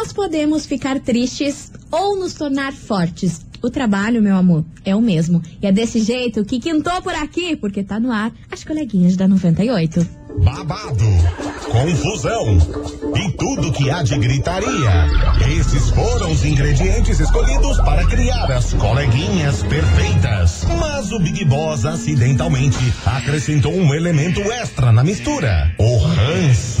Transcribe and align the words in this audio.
Nós 0.00 0.14
podemos 0.14 0.64
ficar 0.64 0.98
tristes 0.98 1.70
ou 1.90 2.16
nos 2.16 2.32
tornar 2.32 2.72
fortes. 2.72 3.44
O 3.62 3.68
trabalho, 3.68 4.22
meu 4.22 4.34
amor, 4.34 4.64
é 4.82 4.96
o 4.96 5.00
mesmo. 5.00 5.42
E 5.60 5.66
é 5.66 5.70
desse 5.70 6.00
jeito 6.00 6.42
que 6.42 6.58
quintou 6.58 7.02
por 7.02 7.14
aqui, 7.14 7.54
porque 7.54 7.84
tá 7.84 8.00
no 8.00 8.10
ar 8.10 8.32
as 8.50 8.64
coleguinhas 8.64 9.14
da 9.14 9.28
98. 9.28 10.08
Babado, 10.38 11.04
confusão 11.70 12.56
e 13.14 13.32
tudo 13.32 13.70
que 13.72 13.90
há 13.90 14.02
de 14.02 14.16
gritaria. 14.16 15.06
Esses 15.58 15.90
foram 15.90 16.32
os 16.32 16.46
ingredientes 16.46 17.20
escolhidos 17.20 17.76
para 17.82 18.06
criar 18.06 18.50
as 18.52 18.72
coleguinhas 18.72 19.62
perfeitas. 19.64 20.64
Mas 20.80 21.12
o 21.12 21.18
Big 21.18 21.44
Boss 21.44 21.84
acidentalmente 21.84 22.78
acrescentou 23.04 23.74
um 23.74 23.94
elemento 23.94 24.40
extra 24.50 24.92
na 24.92 25.04
mistura: 25.04 25.74
o 25.78 25.98
ranço. 25.98 26.80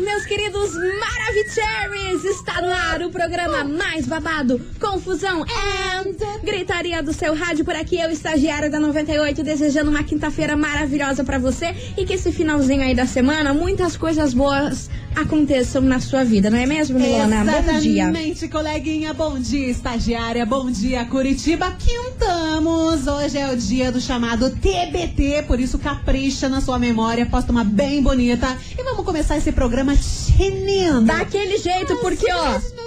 meus 0.00 0.24
queridos 0.24 0.74
Maravicheries! 0.74 2.24
Está 2.24 2.62
no 2.62 2.70
ar 2.70 3.02
o 3.02 3.10
programa 3.10 3.64
mais 3.64 4.06
babado, 4.06 4.60
confusão 4.80 5.42
and 5.42 6.14
gritaria 6.44 7.02
do 7.02 7.12
seu 7.12 7.34
rádio 7.34 7.64
por 7.64 7.74
aqui. 7.74 7.98
Eu, 7.98 8.10
estagiária 8.10 8.70
da 8.70 8.78
98, 8.78 9.42
desejando 9.42 9.90
uma 9.90 10.04
quinta-feira 10.04 10.56
maravilhosa 10.56 11.24
para 11.24 11.38
você 11.38 11.74
e 11.96 12.04
que 12.04 12.14
esse 12.14 12.30
finalzinho 12.30 12.82
aí 12.82 12.94
da 12.94 13.06
semana, 13.06 13.52
muitas 13.52 13.96
coisas 13.96 14.32
boas 14.32 14.88
aconteçam 15.20 15.82
na 15.82 16.00
sua 16.00 16.24
vida, 16.24 16.48
não 16.50 16.58
é 16.58 16.66
mesmo, 16.66 16.98
Milona? 16.98 17.44
Bom 17.44 17.78
dia. 17.80 18.04
Exatamente, 18.04 18.48
coleguinha. 18.48 19.12
Bom 19.12 19.38
dia, 19.38 19.68
estagiária. 19.68 20.46
Bom 20.46 20.70
dia, 20.70 21.04
Curitiba. 21.04 21.76
Quintamos. 21.78 23.06
Hoje 23.06 23.38
é 23.38 23.50
o 23.50 23.56
dia 23.56 23.90
do 23.90 24.00
chamado 24.00 24.50
TBT, 24.50 25.44
por 25.46 25.58
isso 25.58 25.78
capricha 25.78 26.48
na 26.48 26.60
sua 26.60 26.78
memória, 26.78 27.26
posta 27.26 27.50
uma 27.50 27.64
bem 27.64 28.02
bonita. 28.02 28.56
E 28.78 28.82
vamos 28.82 29.04
começar 29.04 29.36
esse 29.36 29.50
programa 29.50 29.96
chinendo. 29.96 31.06
Daquele 31.06 31.58
jeito, 31.58 31.96
porque 31.96 32.30
ó. 32.32 32.77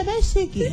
Da 0.00 0.04
cara, 0.04 0.04
vai 0.04 0.22
seguir. 0.22 0.72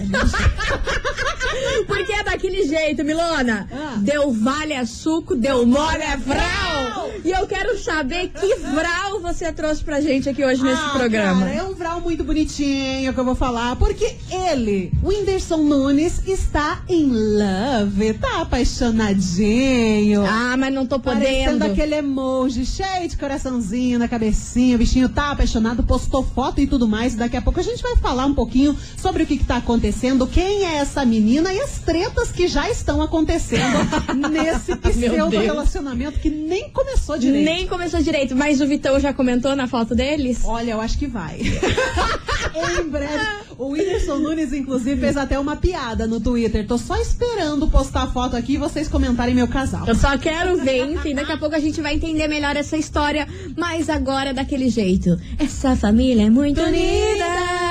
Porque 1.85 2.11
é 2.13 2.23
daquele 2.23 2.67
jeito, 2.67 3.03
Milona. 3.03 3.67
Ah. 3.71 3.95
Deu 3.97 4.31
vale 4.31 4.73
é 4.73 4.85
suco, 4.85 5.35
deu 5.35 5.65
mole 5.65 6.01
é 6.03 6.17
vral. 6.17 7.09
E 7.23 7.31
eu 7.31 7.47
quero 7.47 7.77
saber 7.77 8.29
que 8.29 8.55
vral 8.55 9.19
você 9.21 9.51
trouxe 9.51 9.83
pra 9.83 9.99
gente 10.01 10.29
aqui 10.29 10.43
hoje 10.45 10.61
nesse 10.63 10.81
Ah, 10.81 10.91
programa. 10.95 11.41
Cara, 11.41 11.53
é 11.53 11.63
um 11.63 11.73
vral 11.73 11.99
muito 12.01 12.23
bonitinho 12.23 13.13
que 13.13 13.19
eu 13.19 13.25
vou 13.25 13.35
falar, 13.35 13.75
porque 13.75 14.15
ele, 14.31 14.91
o 15.03 15.07
Whindersson 15.09 15.57
Nunes, 15.57 16.21
está 16.27 16.83
em 16.87 17.09
love, 17.11 18.13
tá 18.13 18.41
apaixonadinho. 18.41 20.23
Ah, 20.25 20.55
mas 20.57 20.73
não 20.73 20.85
tô 20.85 20.99
Parecendo 20.99 21.59
podendo. 21.59 21.71
aquele 21.71 21.95
emoji 21.95 22.65
cheio 22.65 23.07
de 23.07 23.17
coraçãozinho 23.17 23.97
na 23.99 24.07
cabecinha. 24.07 24.75
O 24.75 24.79
bichinho 24.79 25.09
tá 25.09 25.31
apaixonado, 25.31 25.83
postou 25.83 26.23
foto 26.23 26.59
e 26.61 26.67
tudo 26.67 26.87
mais. 26.87 27.15
Daqui 27.15 27.35
a 27.37 27.41
pouco 27.41 27.59
a 27.59 27.63
gente 27.63 27.81
vai 27.81 27.95
falar 27.97 28.25
um 28.25 28.33
pouquinho 28.33 28.77
sobre 28.97 29.16
o 29.23 29.25
que, 29.27 29.37
que 29.37 29.45
tá 29.45 29.57
acontecendo, 29.57 30.27
quem 30.27 30.65
é 30.65 30.77
essa 30.77 31.05
menina 31.05 31.53
e 31.53 31.59
as 31.59 31.79
tretas 31.79 32.31
que 32.31 32.47
já 32.47 32.69
estão 32.69 33.01
acontecendo 33.01 33.77
nesse 34.29 34.75
pseudo 34.75 35.37
relacionamento 35.37 36.19
que 36.19 36.29
nem 36.29 36.69
começou 36.69 37.17
direito. 37.17 37.45
Nem 37.45 37.67
começou 37.67 38.01
direito, 38.01 38.35
mas 38.35 38.61
o 38.61 38.67
Vitão 38.67 38.99
já 38.99 39.13
comentou 39.13 39.55
na 39.55 39.67
foto 39.67 39.95
deles? 39.95 40.41
Olha, 40.43 40.71
eu 40.71 40.81
acho 40.81 40.97
que 40.97 41.07
vai. 41.07 41.39
em 42.79 42.89
breve. 42.89 43.47
O 43.57 43.69
Whindersson 43.69 44.17
Nunes, 44.17 44.53
inclusive, 44.53 44.99
fez 44.99 45.17
até 45.17 45.39
uma 45.39 45.55
piada 45.55 46.05
no 46.05 46.19
Twitter. 46.19 46.67
Tô 46.67 46.77
só 46.77 46.95
esperando 46.97 47.67
postar 47.67 48.03
a 48.03 48.07
foto 48.07 48.35
aqui 48.35 48.53
e 48.53 48.57
vocês 48.57 48.87
comentarem 48.87 49.33
meu 49.33 49.47
casal. 49.47 49.87
Eu 49.87 49.95
só 49.95 50.17
quero 50.17 50.57
ver, 50.57 50.85
enfim, 50.85 51.15
daqui 51.15 51.31
a 51.31 51.37
pouco 51.37 51.55
a 51.55 51.59
gente 51.59 51.81
vai 51.81 51.95
entender 51.95 52.27
melhor 52.27 52.55
essa 52.55 52.77
história, 52.77 53.27
mas 53.55 53.89
agora 53.89 54.33
daquele 54.33 54.69
jeito. 54.69 55.19
Essa 55.39 55.75
família 55.75 56.27
é 56.27 56.29
muito 56.29 56.61
unida 56.61 57.66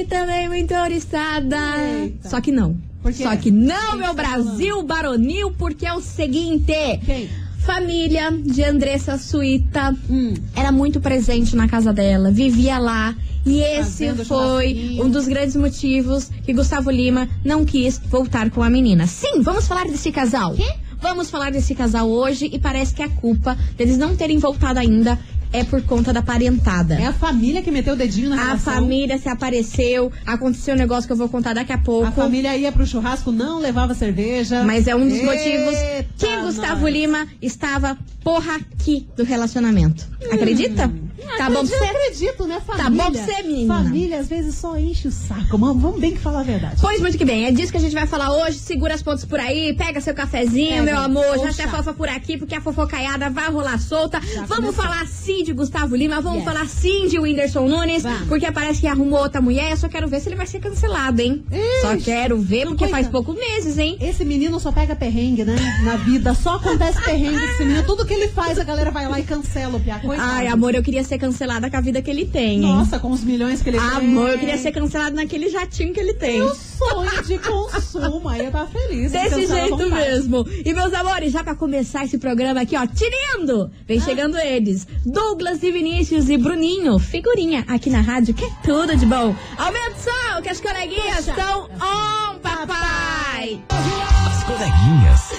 e 0.00 0.04
também 0.04 0.48
muito 0.48 0.74
oriçada. 0.74 1.56
Eita. 2.00 2.28
Só 2.28 2.40
que 2.40 2.50
não. 2.50 2.76
Quê? 3.04 3.12
Só 3.12 3.36
que 3.36 3.50
não, 3.50 3.96
meu 3.96 4.14
tá 4.14 4.22
Brasil 4.22 4.82
baronil, 4.84 5.50
porque 5.52 5.84
é 5.86 5.92
o 5.92 6.00
seguinte. 6.00 6.72
Quem? 7.04 7.28
Família 7.58 8.30
de 8.32 8.62
Andressa 8.64 9.16
Suíta 9.18 9.94
Hum. 10.10 10.34
era 10.56 10.72
muito 10.72 11.00
presente 11.00 11.54
na 11.54 11.68
casa 11.68 11.92
dela, 11.92 12.30
vivia 12.30 12.78
lá. 12.78 13.14
E 13.46 13.60
esse 13.60 14.06
Fazendo 14.08 14.24
foi 14.24 14.98
um 15.00 15.08
dos 15.08 15.26
grandes 15.28 15.54
motivos 15.56 16.28
que 16.44 16.52
Gustavo 16.52 16.90
Lima 16.90 17.28
não 17.44 17.64
quis 17.64 17.98
voltar 18.08 18.50
com 18.50 18.62
a 18.62 18.70
menina. 18.70 19.06
Sim, 19.06 19.42
vamos 19.42 19.66
falar 19.66 19.84
desse 19.86 20.10
casal. 20.12 20.54
Vamos 21.00 21.28
falar 21.30 21.50
desse 21.50 21.74
casal 21.74 22.08
hoje 22.08 22.48
e 22.52 22.58
parece 22.60 22.94
que 22.94 23.02
a 23.02 23.08
culpa 23.08 23.58
deles 23.76 23.98
não 23.98 24.14
terem 24.14 24.38
voltado 24.38 24.78
ainda 24.78 25.18
é 25.52 25.62
por 25.64 25.82
conta 25.82 26.12
da 26.12 26.22
parentada. 26.22 26.94
É 26.94 27.06
a 27.06 27.12
família 27.12 27.62
que 27.62 27.70
meteu 27.70 27.94
o 27.94 27.96
dedinho 27.96 28.30
na 28.30 28.36
A 28.36 28.44
relação. 28.46 28.74
família 28.74 29.18
se 29.18 29.28
apareceu, 29.28 30.10
aconteceu 30.26 30.74
um 30.74 30.78
negócio 30.78 31.06
que 31.06 31.12
eu 31.12 31.16
vou 31.16 31.28
contar 31.28 31.54
daqui 31.54 31.72
a 31.72 31.78
pouco. 31.78 32.06
A 32.08 32.12
família 32.12 32.56
ia 32.56 32.72
pro 32.72 32.86
churrasco, 32.86 33.30
não 33.30 33.58
levava 33.58 33.94
cerveja. 33.94 34.62
Mas 34.64 34.86
é 34.86 34.94
um 34.96 35.08
dos 35.08 35.22
motivos 35.22 35.74
Eita, 35.74 36.08
que 36.18 36.36
Gustavo 36.42 36.82
nós. 36.82 36.92
Lima 36.92 37.26
estava 37.40 37.98
porra 38.24 38.56
aqui 38.56 39.06
do 39.16 39.24
relacionamento. 39.24 40.08
Acredita? 40.32 40.90
Tá 41.36 41.48
bom 41.50 41.66
pra 41.66 41.76
Eu 41.76 41.78
você? 41.78 41.84
acredito, 41.84 42.46
né, 42.46 42.60
família? 42.66 42.84
Tá 42.84 42.90
bom 42.90 43.10
pra 43.12 43.24
você, 43.24 43.42
menina? 43.42 43.74
Família 43.74 44.18
às 44.20 44.28
vezes 44.28 44.54
só 44.54 44.76
enche 44.76 45.08
o 45.08 45.12
saco. 45.12 45.58
Mas 45.58 45.76
Vamos 45.82 46.00
bem 46.00 46.12
que 46.12 46.18
falar 46.18 46.40
a 46.40 46.44
verdade. 46.44 46.76
Pois 46.80 47.00
muito 47.00 47.16
que 47.18 47.24
bem, 47.24 47.46
é 47.46 47.50
disso 47.50 47.72
que 47.72 47.78
a 47.78 47.80
gente 47.80 47.94
vai 47.94 48.06
falar 48.06 48.30
hoje. 48.36 48.58
Segura 48.58 48.94
as 48.94 49.02
pontas 49.02 49.24
por 49.24 49.40
aí, 49.40 49.74
pega 49.74 50.00
seu 50.00 50.14
cafezinho, 50.14 50.70
Pega. 50.70 50.82
meu 50.82 50.98
amor. 50.98 51.38
Já 51.38 51.52
se 51.52 51.62
chá. 51.62 51.68
fofa 51.68 51.92
por 51.94 52.08
aqui, 52.08 52.36
porque 52.38 52.54
a 52.54 52.60
fofocaiada 52.60 53.28
vai 53.30 53.50
rolar 53.50 53.78
solta. 53.80 54.20
vamos 54.20 54.48
começou. 54.56 54.72
falar 54.74 55.06
sim 55.06 55.42
de 55.42 55.52
Gustavo 55.52 55.96
Lima, 55.96 56.20
vamos 56.20 56.38
Yes. 56.42 56.44
falar 56.44 56.66
sim 56.68 57.08
de 57.08 57.18
Whindersson 57.18 57.66
Nunes, 57.68 58.02
Vamos. 58.02 58.28
porque 58.28 58.50
parece 58.52 58.80
que 58.80 58.86
arrumou 58.86 59.20
outra 59.20 59.40
mulher. 59.40 59.70
Eu 59.72 59.76
só 59.76 59.88
quero 59.88 60.06
ver 60.08 60.20
se 60.20 60.28
ele 60.28 60.36
vai 60.36 60.46
ser 60.46 60.60
cancelado, 60.60 61.20
hein? 61.20 61.44
só 61.80 61.94
Ixi, 61.94 62.04
quero 62.04 62.38
ver, 62.40 62.66
porque 62.66 62.86
faz 62.88 63.06
coitado. 63.08 63.24
poucos 63.24 63.36
meses, 63.36 63.78
hein? 63.78 63.96
Esse 64.00 64.24
menino 64.24 64.58
só 64.60 64.70
pega 64.72 64.94
perrengue, 64.94 65.44
né? 65.44 65.56
Na 65.84 65.96
vida. 65.96 66.34
Só 66.34 66.56
acontece 66.56 67.00
perrengue 67.02 67.42
esse 67.44 67.64
menino. 67.64 67.82
Tudo 67.84 68.04
que 68.04 68.14
ele 68.14 68.28
faz, 68.28 68.58
a 68.58 68.64
galera 68.64 68.90
vai 68.90 69.08
lá 69.08 69.18
e 69.18 69.22
cancela 69.22 69.76
o 69.76 69.80
piá. 69.80 70.00
Ai, 70.18 70.46
amor, 70.46 70.74
eu 70.74 70.82
queria 70.82 71.02
ser 71.04 71.11
cancelada 71.18 71.70
com 71.70 71.76
a 71.76 71.80
vida 71.80 72.00
que 72.02 72.10
ele 72.10 72.26
tem? 72.26 72.60
Nossa, 72.60 72.98
com 72.98 73.10
os 73.10 73.22
milhões 73.22 73.62
que 73.62 73.70
ele 73.70 73.78
tem. 73.78 73.88
Amor, 73.88 74.30
eu 74.30 74.38
queria 74.38 74.58
ser 74.58 74.72
cancelado 74.72 75.14
naquele 75.16 75.48
jatinho 75.48 75.92
que 75.92 76.00
ele 76.00 76.14
tem. 76.14 76.40
O 76.42 76.54
sonho 76.54 77.22
de 77.24 77.38
consumo. 77.38 78.28
Aí 78.28 78.44
eu 78.44 78.50
tava 78.50 78.66
feliz. 78.68 79.12
Desse 79.12 79.46
jeito 79.46 79.90
mesmo. 79.90 80.46
E 80.64 80.72
meus 80.72 80.92
amores, 80.92 81.32
já 81.32 81.42
pra 81.44 81.54
começar 81.54 82.04
esse 82.04 82.18
programa 82.18 82.60
aqui, 82.60 82.76
ó, 82.76 82.86
tirando! 82.86 83.70
Vem 83.86 83.98
Ah. 83.98 84.02
chegando 84.04 84.36
eles. 84.38 84.86
Douglas 85.04 85.62
e 85.62 85.70
Vinícius 85.70 86.28
e 86.28 86.36
Bruninho, 86.36 86.98
figurinha 86.98 87.64
aqui 87.68 87.88
na 87.90 88.00
rádio, 88.00 88.34
que 88.34 88.44
é 88.44 88.50
tudo 88.64 88.96
de 88.96 89.06
bom. 89.06 89.34
Aumenta 89.56 89.90
o 89.96 90.02
som, 90.02 90.42
que 90.42 90.48
as 90.48 90.60
coleguinhas 90.60 91.16
Puxa. 91.24 91.30
estão 91.30 91.64
on, 91.74 92.38
papai! 92.38 93.60
As 93.68 94.44
coleguinhas. 94.44 95.32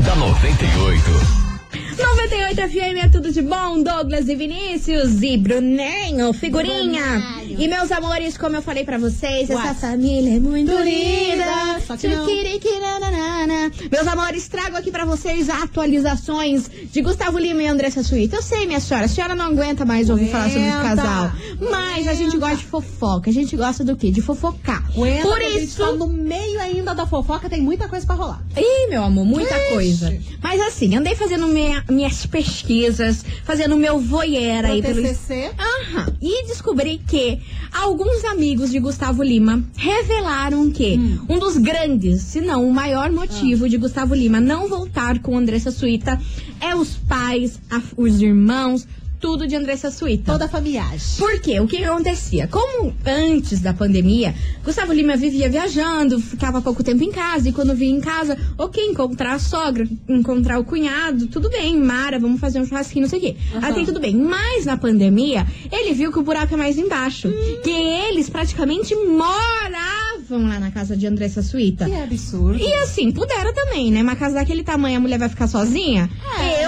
da 0.04 0.14
98. 0.16 1.51
98 1.96 2.56
FM 2.68 3.04
é 3.04 3.08
tudo 3.08 3.30
de 3.30 3.42
bom, 3.42 3.82
Douglas 3.82 4.28
e 4.28 4.34
Vinícius 4.34 5.22
e 5.22 5.36
Bruninho, 5.36 6.32
figurinha. 6.32 7.22
E 7.58 7.68
meus 7.68 7.92
amores, 7.92 8.36
como 8.38 8.56
eu 8.56 8.62
falei 8.62 8.82
pra 8.84 8.96
vocês, 8.98 9.50
essa 9.50 9.54
What? 9.68 9.80
família 9.80 10.36
é 10.36 10.40
muito 10.40 10.72
Unida. 10.72 10.80
unida. 10.80 11.80
Só 11.86 11.96
que 11.96 12.08
não. 12.08 12.26
Tchukirikiranana. 12.26 13.70
Meus 13.90 14.06
amores, 14.06 14.48
trago 14.48 14.76
aqui 14.76 14.90
pra 14.90 15.04
vocês 15.04 15.48
atualizações 15.50 16.70
de 16.90 17.02
Gustavo 17.02 17.38
Lima 17.38 17.62
e 17.62 17.66
Andressa 17.66 18.02
Suíta. 18.02 18.36
Eu 18.36 18.42
sei, 18.42 18.66
minha 18.66 18.80
senhora, 18.80 19.06
a 19.06 19.08
senhora 19.08 19.34
não 19.34 19.46
aguenta 19.46 19.84
mais 19.84 20.08
ouvir 20.08 20.30
falar 20.30 20.48
sobre 20.48 20.62
esse 20.66 20.70
Aguenta. 20.70 20.96
casal. 21.02 21.32
Mas 21.70 22.08
a 22.08 22.14
gente 22.14 22.36
gosta 22.38 22.56
de 22.56 22.64
fofoca. 22.64 23.28
A 23.30 23.32
gente 23.32 23.54
gosta 23.56 23.84
do 23.84 23.96
quê? 23.96 24.10
De 24.10 24.22
fofocar. 24.22 24.82
Aguenta 24.90 25.22
Por 25.22 25.40
isso. 25.42 25.84
tá 25.84 25.92
no 25.92 26.06
meio 26.08 26.58
ainda 26.60 26.94
da 26.94 27.06
fofoca, 27.06 27.48
tem 27.50 27.60
muita 27.60 27.86
coisa 27.88 28.06
pra 28.06 28.14
rolar. 28.14 28.42
Ih, 28.56 28.88
meu 28.88 29.02
amor, 29.04 29.24
muita 29.26 29.54
Ixi. 29.58 29.72
coisa. 29.74 30.18
Mas 30.42 30.60
assim, 30.62 30.96
andei 30.96 31.14
fazendo 31.14 31.46
minha- 31.48 31.81
minhas 31.88 32.24
pesquisas, 32.26 33.24
fazendo 33.44 33.76
meu 33.76 33.98
voyeur 33.98 34.64
aí 34.64 34.80
pelo. 34.82 35.02
TCC. 35.02 35.50
Aham. 35.58 36.12
E 36.20 36.46
descobri 36.46 37.00
que 37.06 37.40
alguns 37.72 38.24
amigos 38.24 38.70
de 38.70 38.78
Gustavo 38.78 39.22
Lima 39.22 39.62
revelaram 39.76 40.70
que 40.70 40.96
Hum. 40.98 41.18
um 41.28 41.38
dos 41.38 41.56
grandes, 41.56 42.22
se 42.22 42.40
não 42.40 42.66
o 42.68 42.72
maior 42.72 43.10
motivo 43.10 43.68
de 43.68 43.76
Gustavo 43.76 44.14
Lima 44.14 44.40
não 44.40 44.68
voltar 44.68 45.18
com 45.20 45.36
Andressa 45.36 45.70
Suíta 45.70 46.20
é 46.60 46.74
os 46.74 46.94
pais, 46.94 47.58
a- 47.70 47.82
os 47.96 48.20
irmãos, 48.22 48.86
tudo 49.22 49.46
de 49.46 49.54
Andressa 49.54 49.88
Suíta. 49.88 50.32
Toda 50.32 50.46
a 50.46 50.48
familiagem. 50.48 51.16
Por 51.16 51.40
quê? 51.40 51.60
O 51.60 51.68
que 51.68 51.82
acontecia? 51.84 52.48
Como 52.48 52.92
antes 53.06 53.60
da 53.60 53.72
pandemia, 53.72 54.34
Gustavo 54.64 54.92
Lima 54.92 55.16
vivia 55.16 55.48
viajando, 55.48 56.18
ficava 56.18 56.60
pouco 56.60 56.82
tempo 56.82 57.04
em 57.04 57.12
casa, 57.12 57.48
e 57.48 57.52
quando 57.52 57.72
vinha 57.72 57.96
em 57.96 58.00
casa, 58.00 58.36
ok, 58.58 58.84
encontrar 58.84 59.34
a 59.34 59.38
sogra, 59.38 59.88
encontrar 60.08 60.58
o 60.58 60.64
cunhado, 60.64 61.28
tudo 61.28 61.48
bem, 61.48 61.78
Mara, 61.78 62.18
vamos 62.18 62.40
fazer 62.40 62.60
um 62.60 62.66
churrasquinho, 62.66 63.02
não 63.02 63.08
sei 63.08 63.18
o 63.20 63.22
quê. 63.22 63.36
Aham. 63.54 63.68
Até 63.68 63.84
tudo 63.84 64.00
bem. 64.00 64.16
Mas 64.16 64.64
na 64.64 64.76
pandemia, 64.76 65.46
ele 65.70 65.94
viu 65.94 66.10
que 66.10 66.18
o 66.18 66.22
buraco 66.22 66.52
é 66.54 66.56
mais 66.56 66.76
embaixo. 66.76 67.28
Hum. 67.28 67.60
Que 67.62 67.70
eles 67.70 68.28
praticamente 68.28 68.92
moravam 68.96 70.48
lá 70.48 70.58
na 70.58 70.72
casa 70.72 70.96
de 70.96 71.06
Andressa 71.06 71.42
Suíta. 71.42 71.84
Que 71.84 71.94
absurdo. 71.94 72.58
E 72.58 72.74
assim, 72.74 73.12
pudera 73.12 73.52
também, 73.52 73.92
né? 73.92 74.02
Uma 74.02 74.16
casa 74.16 74.34
daquele 74.34 74.64
tamanho, 74.64 74.96
a 74.96 75.00
mulher 75.00 75.18
vai 75.18 75.28
ficar 75.28 75.46
sozinha? 75.46 76.10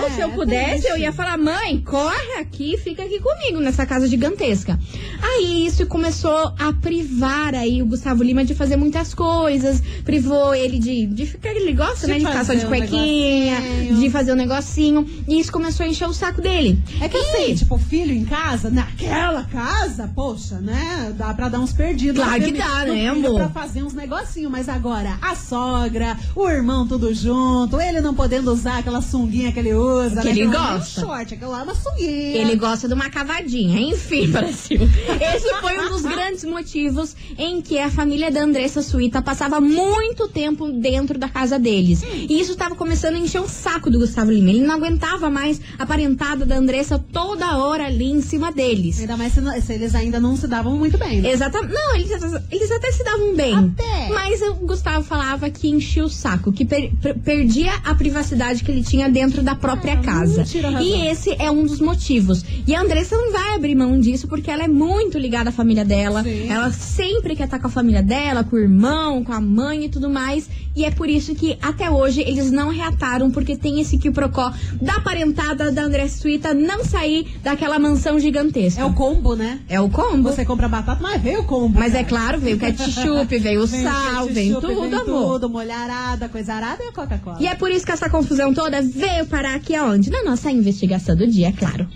É, 0.04 0.06
eu, 0.06 0.14
se 0.14 0.20
eu 0.20 0.30
pudesse, 0.30 0.82
deixa. 0.82 0.88
eu 0.88 0.98
ia 0.98 1.12
falar, 1.12 1.36
mãe, 1.38 1.80
corre 1.80 2.38
aqui, 2.38 2.76
fica 2.78 3.02
aqui 3.02 3.20
comigo 3.20 3.60
nessa 3.60 3.84
casa 3.86 4.06
gigantesca. 4.06 4.78
Aí 5.22 5.66
isso 5.66 5.86
começou 5.86 6.52
a 6.58 6.72
privar 6.80 7.54
aí 7.54 7.82
o 7.82 7.86
Gustavo 7.86 8.22
Lima 8.22 8.44
de 8.44 8.54
fazer 8.54 8.76
muitas 8.76 9.14
coisas, 9.14 9.82
privou 10.04 10.54
ele 10.54 10.78
de, 10.78 11.06
de 11.06 11.26
ficar, 11.26 11.50
ele 11.50 11.72
gosta, 11.72 12.06
De 12.06 12.12
né? 12.12 12.18
De 12.18 12.26
ficar 12.26 12.44
só 12.44 12.54
de 12.54 12.64
um 12.64 12.68
cuequinha, 12.68 13.60
negocinho. 13.60 13.96
de 14.00 14.10
fazer 14.10 14.32
um 14.32 14.36
negocinho. 14.36 15.06
E 15.26 15.40
isso 15.40 15.50
começou 15.52 15.84
a 15.84 15.88
encher 15.88 16.08
o 16.08 16.12
saco 16.12 16.40
dele. 16.40 16.78
É 17.00 17.08
que 17.08 17.16
assim, 17.16 17.54
tipo, 17.54 17.78
filho 17.78 18.12
em 18.12 18.24
casa, 18.24 18.70
naquela 18.70 19.44
casa, 19.44 20.10
poxa, 20.14 20.56
né? 20.60 21.14
Dá 21.16 21.32
pra 21.34 21.48
dar 21.48 21.60
uns 21.60 21.72
perdidos. 21.72 22.22
Claro 22.22 22.42
que 22.42 22.52
dá, 22.52 22.84
né, 22.84 23.08
amor? 23.08 23.34
Pra 23.36 23.48
fazer 23.48 23.82
uns 23.82 23.94
negocinhos, 23.94 24.50
mas 24.50 24.68
agora 24.68 25.18
a 25.20 25.34
sogra, 25.34 26.16
o 26.34 26.48
irmão 26.48 26.86
tudo 26.86 27.14
junto, 27.14 27.80
ele 27.80 28.00
não 28.00 28.14
podendo 28.14 28.52
usar 28.52 28.78
aquela 28.78 29.00
sunguinha 29.00 29.52
que 29.52 29.58
ele 29.58 29.74
usa, 29.74 29.93
Que 30.10 30.14
né? 30.16 30.30
ele 30.30 30.42
é 30.42 30.46
gosta. 30.46 31.00
short, 31.00 31.34
aquela 31.34 31.62
é 31.62 31.74
sunguinha. 31.74 32.36
Ele 32.38 32.56
gosta 32.56 32.88
de 32.88 32.94
uma 32.94 33.08
cavadinha. 33.10 33.80
Enfim, 33.80 34.28
Brasil. 34.32 34.80
Esse 34.82 35.54
foi 35.60 35.78
um 35.78 35.88
dos 35.88 36.02
grandes 36.02 36.44
motivos 36.44 37.14
em 37.38 37.60
que 37.62 37.78
a 37.78 37.90
família 37.90 38.30
da 38.30 38.42
Andressa 38.42 38.82
Suíta 38.82 39.22
passava 39.22 39.60
muito 39.60 40.28
tempo 40.28 40.70
dentro 40.70 41.18
da 41.18 41.28
casa 41.28 41.58
deles. 41.58 42.02
E 42.02 42.40
isso 42.40 42.52
estava 42.52 42.74
começando 42.74 43.14
a 43.14 43.18
encher 43.18 43.40
o 43.40 43.48
saco 43.48 43.90
do 43.90 43.98
Gustavo 43.98 44.30
Lima. 44.30 44.50
Ele 44.50 44.60
não 44.62 44.74
aguentava 44.74 45.30
mais 45.30 45.60
a 45.78 45.86
parentada 45.86 46.44
da 46.44 46.56
Andressa 46.56 46.98
toda 47.12 47.58
hora 47.58 47.86
ali 47.86 48.10
em 48.10 48.20
cima 48.20 48.52
deles. 48.52 49.00
Ainda 49.00 49.16
mais 49.16 49.32
se, 49.32 49.40
se 49.62 49.72
eles 49.72 49.94
ainda 49.94 50.20
não 50.20 50.36
se 50.36 50.46
davam 50.46 50.76
muito 50.76 50.98
bem, 50.98 51.20
né? 51.20 51.30
Exatamente. 51.30 51.72
Não, 51.74 51.94
eles, 51.96 52.10
eles 52.50 52.70
até 52.70 52.92
se 52.92 53.04
davam 53.04 53.34
bem. 53.34 53.54
Até. 53.54 54.08
Mas 54.10 54.40
o 54.42 54.54
Gustavo 54.54 55.04
falava 55.04 55.48
que 55.50 55.68
enchia 55.68 56.04
o 56.04 56.08
saco, 56.08 56.52
que 56.52 56.64
per- 56.64 56.90
per- 57.00 57.18
perdia 57.18 57.72
a 57.84 57.94
privacidade 57.94 58.62
que 58.64 58.70
ele 58.70 58.82
tinha 58.82 59.08
dentro 59.08 59.42
da 59.42 59.54
própria 59.54 59.83
Ah, 59.92 59.96
casa. 59.98 60.44
razão. 60.44 60.80
E 60.80 61.06
esse 61.06 61.34
é 61.38 61.50
um 61.50 61.64
dos 61.64 61.80
motivos. 61.80 62.44
E 62.66 62.74
a 62.74 62.80
Andressa 62.80 63.16
não 63.16 63.32
vai 63.32 63.54
abrir 63.54 63.74
mão 63.74 63.98
disso 64.00 64.26
porque 64.26 64.50
ela 64.50 64.64
é 64.64 64.68
muito 64.68 65.18
ligada 65.18 65.50
à 65.50 65.52
família 65.52 65.84
dela. 65.84 66.22
Sim. 66.22 66.48
Ela 66.48 66.70
sempre 66.72 67.36
quer 67.36 67.44
estar 67.44 67.58
com 67.58 67.66
a 67.66 67.70
família 67.70 68.02
dela, 68.02 68.44
com 68.44 68.56
o 68.56 68.58
irmão, 68.58 69.22
com 69.22 69.32
a 69.32 69.40
mãe 69.40 69.84
e 69.84 69.88
tudo 69.88 70.08
mais. 70.10 70.48
E 70.76 70.84
é 70.84 70.90
por 70.90 71.08
isso 71.08 71.34
que 71.34 71.56
até 71.62 71.88
hoje 71.88 72.20
eles 72.22 72.50
não 72.50 72.68
reataram, 72.68 73.30
porque 73.30 73.56
tem 73.56 73.80
esse 73.80 73.96
quiprocó 73.96 74.52
da 74.82 75.00
parentada 75.00 75.70
da 75.70 75.82
Andressa 75.82 76.20
Suíta 76.20 76.52
não 76.52 76.84
sair 76.84 77.38
daquela 77.42 77.78
mansão 77.78 78.18
gigantesca. 78.18 78.80
É 78.80 78.84
o 78.84 78.92
combo, 78.92 79.36
né? 79.36 79.60
É 79.68 79.80
o 79.80 79.88
combo. 79.88 80.30
Você 80.30 80.44
compra 80.44 80.68
batata, 80.68 81.00
mas 81.00 81.22
veio 81.22 81.40
o 81.40 81.44
combo. 81.44 81.78
Mas 81.78 81.94
é 81.94 82.02
claro, 82.02 82.40
veio 82.40 82.56
o 82.56 82.58
ketchup, 82.58 83.26
veio 83.38 83.62
o 83.62 83.66
sal, 83.66 84.26
vem 84.26 84.52
tudo, 84.52 84.66
vem 84.68 84.94
amor. 84.94 85.32
tudo, 85.32 85.48
molha 85.48 85.76
arada, 85.76 86.28
coisa 86.28 86.54
arada 86.54 86.82
e 86.82 86.88
a 86.88 86.92
Coca-Cola. 86.92 87.36
E 87.40 87.46
é 87.46 87.54
por 87.54 87.70
isso 87.70 87.86
que 87.86 87.92
essa 87.92 88.10
confusão 88.10 88.52
toda 88.52 88.82
veio 88.82 89.26
parar 89.26 89.54
aqui 89.54 89.73
aonde? 89.74 90.10
Na 90.10 90.22
nossa 90.22 90.50
investigação 90.50 91.16
do 91.16 91.26
dia, 91.26 91.48
é 91.48 91.52
claro. 91.52 91.88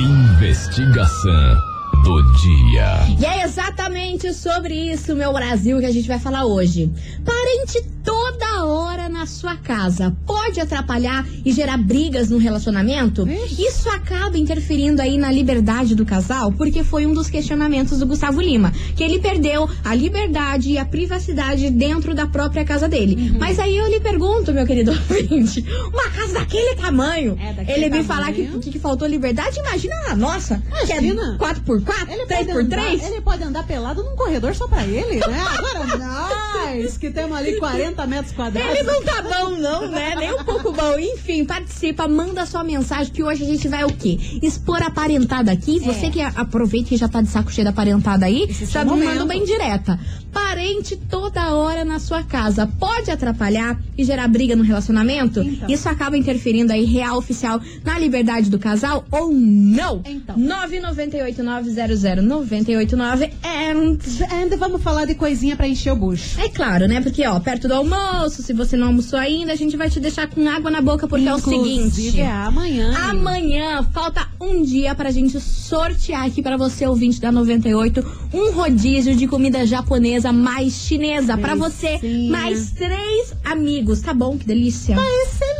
Investigação 0.00 1.72
do 2.02 2.22
dia. 2.32 3.16
E 3.18 3.24
é 3.24 3.44
exatamente 3.44 4.32
sobre 4.32 4.74
isso, 4.74 5.14
meu 5.14 5.32
Brasil, 5.32 5.78
que 5.78 5.86
a 5.86 5.92
gente 5.92 6.08
vai 6.08 6.18
falar 6.18 6.44
hoje. 6.44 6.90
Parente 7.24 7.82
toda 8.04 8.64
hora 8.64 9.08
na 9.08 9.26
sua 9.26 9.56
casa 9.56 10.14
pode 10.26 10.60
atrapalhar 10.60 11.26
e 11.44 11.52
gerar 11.52 11.76
brigas 11.78 12.30
no 12.30 12.38
relacionamento? 12.38 13.26
Isso 13.28 13.88
acaba 13.90 14.36
interferindo 14.38 15.00
aí 15.02 15.16
na 15.18 15.30
liberdade 15.32 15.94
do 15.94 16.04
casal, 16.04 16.52
porque 16.52 16.82
foi 16.84 17.06
um 17.06 17.12
dos 17.14 17.28
questionamentos 17.30 17.98
do 17.98 18.06
Gustavo 18.06 18.40
Lima, 18.40 18.72
que 18.96 19.02
ele 19.02 19.18
perdeu 19.18 19.68
a 19.84 19.94
liberdade 19.94 20.70
e 20.70 20.78
a 20.78 20.84
privacidade 20.84 21.70
dentro 21.70 22.14
da 22.14 22.26
própria 22.26 22.64
casa 22.64 22.88
dele. 22.88 23.30
Uhum. 23.32 23.38
Mas 23.38 23.58
aí 23.58 23.76
eu 23.76 23.88
lhe 23.88 24.00
pergunto, 24.00 24.52
meu 24.52 24.66
querido 24.66 24.90
ouvinte, 25.10 25.64
uma 25.92 26.08
casa 26.10 26.34
daquele 26.34 26.74
tamanho, 26.76 27.36
É, 27.40 27.52
daquele 27.52 27.72
ele 27.72 27.84
me 27.84 27.90
tamanho. 27.90 28.04
falar 28.04 28.32
que, 28.32 28.46
que, 28.60 28.70
que 28.72 28.78
faltou 28.78 29.06
liberdade, 29.08 29.58
imagina 29.58 29.94
a 30.08 30.16
nossa, 30.16 30.62
Imagina. 30.68 31.36
que 31.38 31.44
é 31.44 31.48
4x4, 31.52 32.08
Ele 32.10 32.26
pode, 32.26 32.44
3x3. 32.50 32.54
andar, 32.64 32.94
ele 33.06 33.20
pode 33.20 33.42
andar 33.44 33.66
pelado 33.66 34.02
num 34.02 34.16
corredor 34.16 34.54
só 34.54 34.66
pra 34.66 34.84
ele, 34.86 35.16
né? 35.16 35.44
Agora 35.58 35.96
nós, 35.98 36.96
que 36.96 37.10
temos 37.10 37.36
ali 37.36 37.58
40 37.58 37.91
metros 38.06 38.34
quadrados. 38.34 38.78
Ele 38.78 38.82
não 38.82 39.02
tá 39.02 39.22
bom, 39.22 39.50
não, 39.50 39.88
né? 39.88 40.14
Nem 40.16 40.32
um 40.32 40.42
pouco 40.44 40.72
bom. 40.72 40.98
Enfim, 40.98 41.44
participa, 41.44 42.08
manda 42.08 42.46
sua 42.46 42.64
mensagem 42.64 43.12
que 43.12 43.22
hoje 43.22 43.44
a 43.44 43.46
gente 43.46 43.68
vai 43.68 43.84
o 43.84 43.92
quê? 43.92 44.18
Expor 44.42 44.82
a 44.82 44.90
parentada 44.90 45.52
aqui. 45.52 45.78
Você 45.80 46.10
que 46.10 46.20
aproveita 46.20 46.88
que 46.90 46.96
já 46.96 47.08
tá 47.08 47.22
de 47.22 47.28
saco 47.28 47.52
cheio 47.52 47.64
da 47.64 47.72
parentada 47.72 48.26
aí, 48.26 48.46
Esse 48.48 48.64
é 48.64 48.66
já 48.66 48.84
me 48.84 49.02
manda 49.02 49.24
bem 49.24 49.44
direta. 49.44 49.98
Parente 50.32 50.96
toda 50.96 51.54
hora 51.54 51.84
na 51.84 51.98
sua 51.98 52.22
casa 52.22 52.66
pode 52.66 53.10
atrapalhar 53.10 53.78
e 53.98 54.04
gerar 54.04 54.28
briga 54.28 54.56
no 54.56 54.62
relacionamento? 54.62 55.40
Então. 55.40 55.68
Isso 55.68 55.86
acaba 55.88 56.16
interferindo 56.16 56.72
aí, 56.72 56.84
real 56.84 57.18
oficial, 57.18 57.60
na 57.84 57.98
liberdade 57.98 58.48
do 58.48 58.58
casal 58.58 59.04
ou 59.10 59.30
não? 59.30 60.00
Então. 60.06 60.34
998-900-989 60.36 63.30
and... 63.44 63.98
Ainda 64.30 64.56
vamos 64.56 64.82
falar 64.82 65.04
de 65.04 65.14
coisinha 65.14 65.54
pra 65.54 65.68
encher 65.68 65.92
o 65.92 65.96
bucho. 65.96 66.40
É 66.40 66.48
claro, 66.48 66.88
né? 66.88 67.00
Porque, 67.00 67.24
ó, 67.26 67.38
perto 67.38 67.68
do 67.68 67.74
almoço, 67.82 68.42
se 68.42 68.52
você 68.52 68.76
não 68.76 68.88
almoçou 68.88 69.18
ainda, 69.18 69.52
a 69.52 69.56
gente 69.56 69.76
vai 69.76 69.90
te 69.90 70.00
deixar 70.00 70.28
com 70.28 70.48
água 70.48 70.70
na 70.70 70.80
boca, 70.80 71.06
porque 71.08 71.28
é 71.28 71.34
o 71.34 71.38
Inclusive, 71.38 71.90
seguinte. 71.90 72.20
é 72.20 72.30
amanhã. 72.30 72.94
Amanhã 73.10 73.82
falta 73.92 74.26
um 74.40 74.62
dia 74.62 74.94
pra 74.94 75.10
gente 75.10 75.38
sortear 75.40 76.24
aqui 76.26 76.42
pra 76.42 76.56
você, 76.56 76.86
ouvinte 76.86 77.20
da 77.20 77.30
98, 77.32 78.04
um 78.32 78.52
rodízio 78.52 79.14
de 79.14 79.26
comida 79.26 79.66
japonesa 79.66 80.32
mais 80.32 80.72
chinesa. 80.74 81.36
Pra 81.36 81.54
você, 81.54 81.98
mais 82.30 82.70
três 82.72 83.34
amigos. 83.44 84.00
Tá 84.00 84.14
bom? 84.14 84.36
Que 84.38 84.46
delícia. 84.46 84.96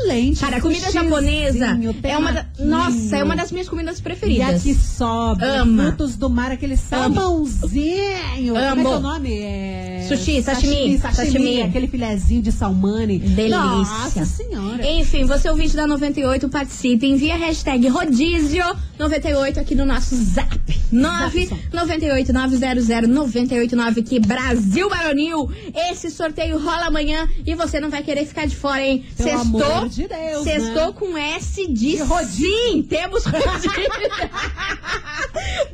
Excelente. 0.03 0.41
Cara, 0.41 0.57
a 0.57 0.61
comida 0.61 0.91
japonesa 0.91 1.79
é 2.03 2.19
uma 2.19 2.33
da... 2.33 2.47
Nossa, 2.59 3.17
é 3.17 3.25
uma 3.25 3.37
das 3.37 3.53
minhas 3.53 3.69
comidas 3.69 4.01
preferidas. 4.01 4.65
Yakisoba, 4.65 5.45
Ama. 5.45 5.85
frutos 5.85 6.17
do 6.17 6.29
mar, 6.29 6.51
aquele 6.51 6.77
salmãozinho. 6.77 8.55
Como 8.55 8.59
é 8.59 8.61
que 8.61 8.67
é 8.67 8.69
Amo. 8.69 8.89
o 8.91 9.01
nome? 9.01 9.39
É... 9.39 10.07
Sushi, 10.09 10.43
sashimi, 10.43 10.99
sashimi, 10.99 10.99
sashimi. 10.99 11.63
aquele 11.63 11.87
filezinho 11.87 12.43
de 12.43 12.53
salmone. 12.53 13.19
Delícia. 13.19 13.57
Nossa 13.59 14.25
senhora. 14.25 14.87
Enfim, 14.87 15.25
você 15.25 15.49
ouvinte 15.49 15.77
da 15.77 15.87
98, 15.87 16.49
participe. 16.49 17.07
Envia 17.07 17.35
a 17.35 17.39
hashtag 17.39 17.89
rodízio 17.89 18.65
98 18.99 19.61
aqui 19.61 19.75
no 19.75 19.87
nosso 19.87 20.15
zap. 20.17 20.61
998 20.91 22.33
900 22.33 23.09
989 23.09 24.03
que 24.03 24.21
Brasil 24.21 24.89
Baronil. 24.89 25.51
Esse 25.91 26.11
sorteio 26.11 26.59
rola 26.59 26.87
amanhã 26.87 27.29
e 27.47 27.55
você 27.55 27.81
não 27.81 27.89
vai 27.89 28.03
querer 28.03 28.27
ficar 28.27 28.47
de 28.47 28.57
fora, 28.57 28.83
hein? 28.83 29.05
Sextou, 29.17 29.65
amor 29.65 29.89
de 29.95 30.09
Deus, 30.09 30.45
sextou 30.45 30.87
né? 30.89 30.93
com 30.99 31.17
S 31.19 31.67
de, 31.69 31.97
De 31.97 32.03
rodízio. 32.03 32.49
sim. 32.71 32.83
Temos 32.83 33.25
rodízio. 33.25 33.71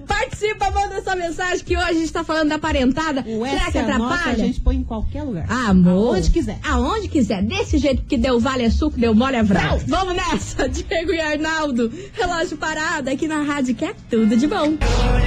Participa, 0.06 0.70
manda 0.70 1.02
sua 1.02 1.14
mensagem 1.16 1.64
que 1.64 1.76
hoje 1.76 1.88
a 1.88 1.92
gente 1.92 2.12
tá 2.12 2.24
falando 2.24 2.48
da 2.48 2.58
parentada. 2.58 3.24
O 3.26 3.44
Será 3.46 3.70
que 3.70 3.78
S 3.78 3.80
anota, 3.90 4.14
atrapalha? 4.14 4.32
a 4.32 4.46
gente 4.46 4.60
põe 4.60 4.76
em 4.76 4.84
qualquer 4.84 5.22
lugar. 5.22 5.46
Ah, 5.48 5.68
amor. 5.70 6.14
Aonde 6.16 6.30
quiser. 6.30 6.58
Aonde 6.62 7.08
quiser. 7.08 7.42
Desse 7.42 7.78
jeito 7.78 8.02
que 8.02 8.16
deu 8.16 8.40
vale 8.40 8.64
é 8.64 8.70
suco, 8.70 8.98
deu 8.98 9.14
mole 9.14 9.36
é 9.36 9.42
vrau. 9.42 9.78
Vamos 9.86 10.14
nessa, 10.14 10.66
Diego 10.68 11.12
e 11.12 11.20
Arnaldo. 11.20 11.92
Relógio 12.12 12.56
parado 12.56 13.10
aqui 13.10 13.26
na 13.28 13.42
rádio 13.42 13.74
que 13.74 13.84
é 13.84 13.94
tudo 14.10 14.36
de 14.36 14.46
bom. 14.46 14.74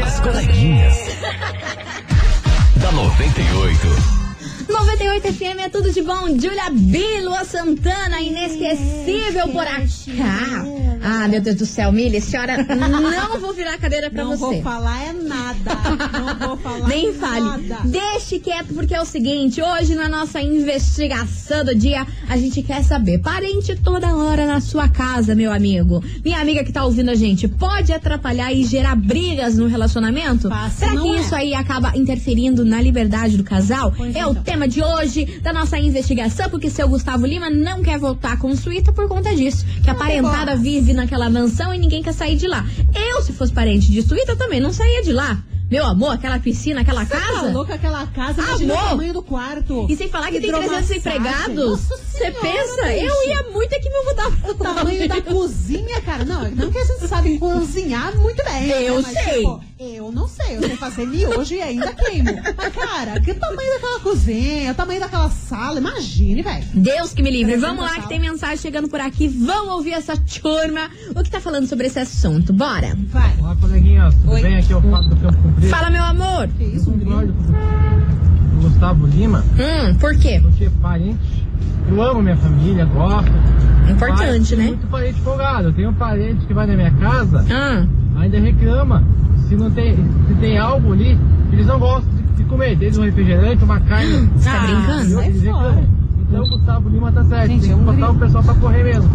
As 0.06 0.20
coleguinhas. 0.20 0.96
da 2.82 2.92
98. 2.92 4.21
98 4.72 5.34
FM 5.34 5.60
é 5.60 5.70
tudo 5.70 5.92
de 5.92 6.02
bom. 6.02 6.28
Julia 6.40 6.70
B, 6.72 7.22
Lua 7.22 7.44
Santana, 7.44 8.22
inesquecível 8.22 9.50
por 9.50 9.66
cá. 9.66 10.91
Ah, 11.04 11.28
meu 11.28 11.42
Deus 11.42 11.56
do 11.56 11.66
céu, 11.66 11.92
Milha, 11.92 12.22
senhora, 12.22 12.58
não 12.64 13.40
vou 13.40 13.54
virar 13.54 13.74
a 13.74 13.78
cadeira 13.78 14.10
pra 14.10 14.24
Não 14.24 14.32
você. 14.32 14.38
vou 14.38 14.62
falar 14.62 15.02
é 15.04 15.14
nada. 15.14 15.60
Não 16.40 16.48
vou 16.48 16.58
falar 16.58 16.88
Nem 16.88 17.14
fale. 17.14 17.42
nada. 17.68 17.82
Deixe 17.86 18.40
quieto, 18.40 18.74
porque 18.74 18.94
é 18.94 19.02
o 19.02 19.06
seguinte: 19.06 19.62
hoje 19.62 19.96
na 19.96 20.08
nossa 20.08 20.40
investigação 20.42 21.64
do 21.64 21.74
dia, 21.76 22.06
a 22.30 22.38
gente 22.38 22.62
quer 22.62 22.84
saber. 22.84 23.20
Parente 23.20 23.76
toda 23.76 24.14
hora 24.16 24.46
na 24.46 24.60
sua 24.62 24.88
casa, 24.88 25.34
meu 25.36 25.52
amigo. 25.52 26.04
Minha 26.24 26.40
amiga 26.40 26.64
que 26.64 26.72
tá 26.72 26.84
ouvindo 26.86 27.10
a 27.10 27.16
gente, 27.16 27.48
pode 27.48 27.92
atrapalhar 27.94 28.52
e 28.54 28.64
gerar 28.64 28.96
brigas 28.96 29.58
no 29.58 29.68
relacionamento? 29.68 30.50
Fácil 30.50 30.80
Será 30.80 30.94
não 30.94 31.04
que 31.04 31.18
é. 31.18 31.22
isso 31.22 31.36
aí 31.36 31.54
acaba 31.54 31.96
interferindo 31.98 32.64
na 32.66 32.82
liberdade 32.82 33.38
do 33.38 33.44
casal? 33.44 33.92
Pois 33.96 34.16
é 34.16 34.26
o 34.26 34.32
então. 34.32 34.44
tema 34.44 34.68
de 34.68 34.84
hoje 34.84 35.26
da 35.42 35.52
nossa 35.54 35.78
investigação, 35.80 36.50
porque 36.50 36.70
seu 36.70 36.88
Gustavo 36.88 37.26
Lima 37.26 37.50
não 37.50 37.82
quer 37.82 37.98
voltar 37.98 38.38
com 38.38 38.56
suíta 38.56 38.92
por 38.92 39.08
conta 39.08 39.36
disso. 39.36 39.66
Que 39.84 39.90
a 39.90 39.94
Não 39.94 40.00
parentada 40.00 40.52
gosto. 40.52 40.64
Naquela 40.94 41.30
mansão 41.30 41.74
e 41.74 41.78
ninguém 41.78 42.04
quer 42.04 42.14
sair 42.14 42.36
de 42.36 42.48
lá. 42.48 42.66
Eu, 42.96 43.22
se 43.22 43.34
fosse 43.34 43.52
parente 43.52 43.92
de 43.92 44.02
suíta, 44.02 44.36
também 44.36 44.60
não 44.60 44.74
saía 44.74 45.02
de 45.02 45.12
lá. 45.12 45.44
Meu 45.72 45.86
amor, 45.86 46.12
aquela 46.16 46.38
piscina, 46.38 46.82
aquela 46.82 47.06
Você 47.06 47.12
casa. 47.14 47.34
tá 47.34 47.42
louca 47.44 47.76
aquela 47.76 48.06
casa, 48.08 48.42
imagina 48.42 48.74
Amor! 48.74 48.86
o 48.86 48.90
tamanho 48.90 49.14
do 49.14 49.22
quarto. 49.24 49.86
E 49.90 49.96
sem 49.96 50.10
falar 50.10 50.26
que 50.26 50.42
tem 50.42 50.52
300 50.52 50.66
Hidromassagem. 50.66 50.98
empregados. 50.98 51.90
Nossa 51.90 51.98
Você 51.98 52.32
pensa? 52.32 52.84
bicho. 52.84 53.06
Eu 53.06 53.30
ia 53.30 53.44
muito 53.54 53.74
aqui 53.74 53.90
me 53.90 54.04
mudar. 54.04 54.50
O 54.50 54.54
tamanho 54.54 55.08
da 55.08 55.22
cozinha, 55.22 56.02
cara. 56.02 56.26
Não, 56.26 56.52
não 56.52 56.70
que 56.70 56.78
a 56.78 56.84
gente 56.84 57.08
sabe 57.08 57.38
cozinhar 57.40 58.14
muito 58.18 58.44
bem. 58.44 58.70
Eu 58.70 59.02
né? 59.02 59.08
Mas, 59.14 59.24
sei. 59.24 59.34
tipo, 59.38 59.64
eu 59.80 60.12
não 60.12 60.28
sei. 60.28 60.58
Eu 60.58 60.62
sei 60.62 60.76
fazer 60.76 61.08
miojo 61.08 61.54
e 61.54 61.62
ainda 61.62 61.94
queimo. 61.94 62.32
Mas, 62.58 62.74
cara, 62.74 63.22
que 63.22 63.34
tamanho 63.34 63.72
daquela 63.72 64.00
cozinha, 64.02 64.72
o 64.74 64.76
tamanho 64.76 65.00
daquela 65.00 65.30
sala. 65.30 65.80
Imagine, 65.80 66.42
velho. 66.42 66.66
Deus 66.74 67.14
que 67.14 67.24
me 67.24 67.32
livre. 67.32 67.56
Vamos 67.56 67.82
lá 67.86 67.98
que 68.02 68.10
tem 68.10 68.20
mensagem 68.20 68.58
chegando 68.58 68.90
por 68.90 69.00
aqui. 69.00 69.30
Vamos 69.30 69.72
ouvir 69.76 69.94
essa 69.94 70.18
turma. 70.18 70.92
O 71.16 71.24
que 71.24 71.32
tá 71.32 71.40
falando 71.40 71.66
sobre 71.66 71.88
esse 71.88 71.98
assunto? 71.98 72.52
Bora. 72.52 72.94
Vai. 73.08 73.34
Olá, 73.40 73.56
coleguinha, 73.56 74.10
tudo 74.12 74.32
Oi. 74.34 74.42
bem? 74.42 74.58
Aqui 74.58 74.74
é 74.74 74.76
o 74.76 74.82
Fábio 74.82 75.10
do 75.10 75.16
Campo. 75.16 75.61
Fala, 75.70 75.90
meu 75.90 76.04
amor. 76.04 76.48
Que 76.58 76.64
isso, 76.64 76.90
um 76.92 76.98
grilo? 76.98 77.12
Concordo 77.12 77.34
com 77.44 78.58
o 78.58 78.62
Gustavo 78.62 79.08
Lima, 79.08 79.44
Hum, 79.58 79.96
por 80.00 80.16
quê? 80.18 80.40
porque 80.42 80.70
parente, 80.82 81.48
eu 81.90 82.02
amo 82.02 82.22
minha 82.22 82.36
família, 82.38 82.86
gosto. 82.86 83.32
Importante, 83.90 84.56
né? 84.56 84.66
muito 84.68 84.88
parente 84.88 85.20
folgado. 85.22 85.68
Eu 85.70 85.74
tenho 85.74 85.90
um 85.90 85.94
parente 85.94 86.46
que 86.46 86.54
vai 86.54 86.66
na 86.68 86.76
minha 86.76 86.92
casa, 86.92 87.44
Ah, 87.50 87.86
ainda 88.20 88.40
reclama 88.40 89.04
se 89.48 89.56
não 89.56 89.70
tem, 89.72 89.96
se 90.28 90.34
tem 90.36 90.58
algo 90.58 90.94
ali, 90.94 91.18
eles 91.52 91.66
não 91.66 91.80
gostam 91.80 92.10
de, 92.16 92.22
de 92.38 92.44
comer. 92.46 92.76
Desde 92.78 93.00
um 93.00 93.04
refrigerante, 93.04 93.64
uma 93.64 93.80
carne. 93.82 94.30
você 94.36 94.50
tá 94.50 94.56
Ah, 94.56 94.66
brincando? 94.68 95.22
eles 95.22 95.44
fora. 95.44 95.70
reclamam. 95.72 95.86
Então 96.30 96.44
o 96.44 96.50
Gustavo 96.50 96.90
Lima 96.90 97.12
tá 97.12 97.24
certo, 97.26 97.48
Gente, 97.48 97.62
tem 97.64 97.72
é 97.72 97.74
que 97.76 97.80
um 97.82 97.84
botar 97.86 98.12
o 98.12 98.16
pessoal 98.16 98.44
pra 98.44 98.54
correr 98.56 98.84
mesmo. 98.84 99.10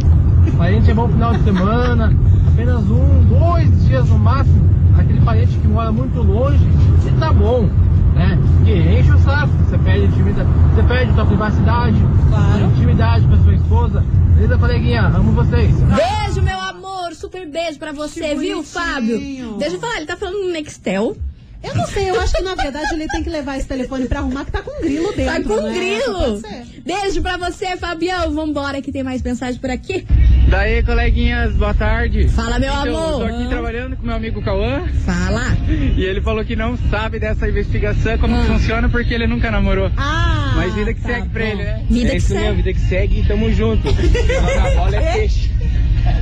Parente 0.59 0.91
é 0.91 0.95
bom 0.95 1.09
final 1.09 1.33
de 1.35 1.43
semana, 1.45 2.13
apenas 2.49 2.83
um, 2.91 3.25
dois 3.29 3.87
dias 3.87 4.09
no 4.09 4.19
máximo. 4.19 4.69
Aquele 4.99 5.21
parente 5.21 5.53
que 5.59 5.69
mora 5.69 5.93
muito 5.93 6.23
longe, 6.23 6.65
você 6.99 7.11
tá 7.19 7.33
bom, 7.33 7.69
né? 8.15 8.39
Que 8.65 8.73
enche 8.73 9.11
o 9.13 9.19
saco, 9.19 9.53
você 9.65 9.79
perde 9.79 10.07
intimidade, 10.07 10.49
você 10.75 10.83
perde 10.83 11.13
tua 11.15 11.27
privacidade, 11.27 11.97
Claro. 12.29 12.59
sua 12.59 12.67
intimidade 12.69 13.27
com 13.27 13.35
a 13.35 13.39
sua 13.39 13.55
esposa. 13.55 14.05
Beleza, 14.35 14.59
coleguinha? 14.59 15.03
Amo 15.03 15.33
vocês. 15.33 15.75
Beijo, 15.81 16.43
meu 16.43 16.61
amor. 16.61 17.15
Super 17.15 17.47
beijo 17.49 17.79
pra 17.79 17.93
você, 17.93 18.21
Que 18.21 18.35
viu, 18.35 18.57
bonitinho. 18.57 18.65
Fábio? 18.65 19.19
Deixa 19.59 19.77
eu 19.77 19.81
falar, 19.81 19.97
ele 19.97 20.07
tá 20.07 20.17
falando 20.17 20.45
no 20.45 20.51
Nextel. 20.53 21.17
Eu 21.63 21.75
não 21.75 21.87
sei, 21.87 22.11
eu 22.11 22.21
acho 22.21 22.33
que 22.35 22.43
na 22.43 22.55
verdade 22.55 22.87
ele 22.93 23.07
tem 23.09 23.25
que 23.25 23.31
levar 23.31 23.57
esse 23.57 23.67
telefone 23.67 24.07
pra 24.07 24.21
arrumar 24.21 24.45
que 24.45 24.53
tá 24.53 24.61
com 24.63 24.81
grilo 24.83 25.13
dentro. 25.17 25.43
Tá 25.49 25.49
com 25.57 25.63
né? 25.63 25.73
grilo. 25.73 26.43
Beijo 26.85 27.23
pra 27.23 27.37
você, 27.39 27.77
Fabião. 27.77 28.31
Vambora 28.33 28.81
que 28.83 28.93
tem 28.93 29.03
mais 29.03 29.23
mensagem 29.23 29.59
por 29.61 29.71
aqui. 29.71 30.07
Daí, 30.49 30.83
coleguinhas, 30.83 31.55
boa 31.55 31.75
tarde. 31.75 32.29
Fala, 32.29 32.59
meu 32.59 32.69
então, 32.73 32.87
Eu 32.87 32.93
tô 32.95 32.99
amor. 33.25 33.31
aqui 33.31 33.49
trabalhando 33.49 33.97
com 33.97 34.07
meu 34.07 34.15
amigo 34.15 34.41
Cauã 34.43 34.87
Fala. 35.05 35.43
e 35.69 36.05
ele 36.05 36.21
falou 36.21 36.45
que 36.45 36.55
não 36.55 36.77
sabe 36.89 37.19
dessa 37.19 37.49
investigação, 37.49 38.17
como 38.19 38.37
Ah. 38.37 38.43
que 38.43 38.47
funciona, 38.47 38.89
porque 38.89 39.13
ele 39.13 39.27
nunca 39.27 39.51
namorou. 39.51 39.91
Ah, 39.97 40.53
Mas 40.55 40.73
vida 40.75 40.95
que 40.95 41.01
tá 41.01 41.09
segue 41.09 41.29
pra 41.31 41.45
bom. 41.45 41.51
ele, 41.51 41.65
né? 41.65 41.83
Vida 41.91 42.09
é 42.09 42.11
que 42.13 42.17
isso 42.19 42.29
segue. 42.29 42.41
mesmo, 42.41 42.57
vida 42.57 42.73
que 42.73 42.81
segue 42.81 43.21
e 43.21 43.27
tamo 43.27 43.53
junto. 43.53 43.89
A 43.89 44.71
bola 44.77 44.97
é 45.03 45.13
peixe. 45.15 45.51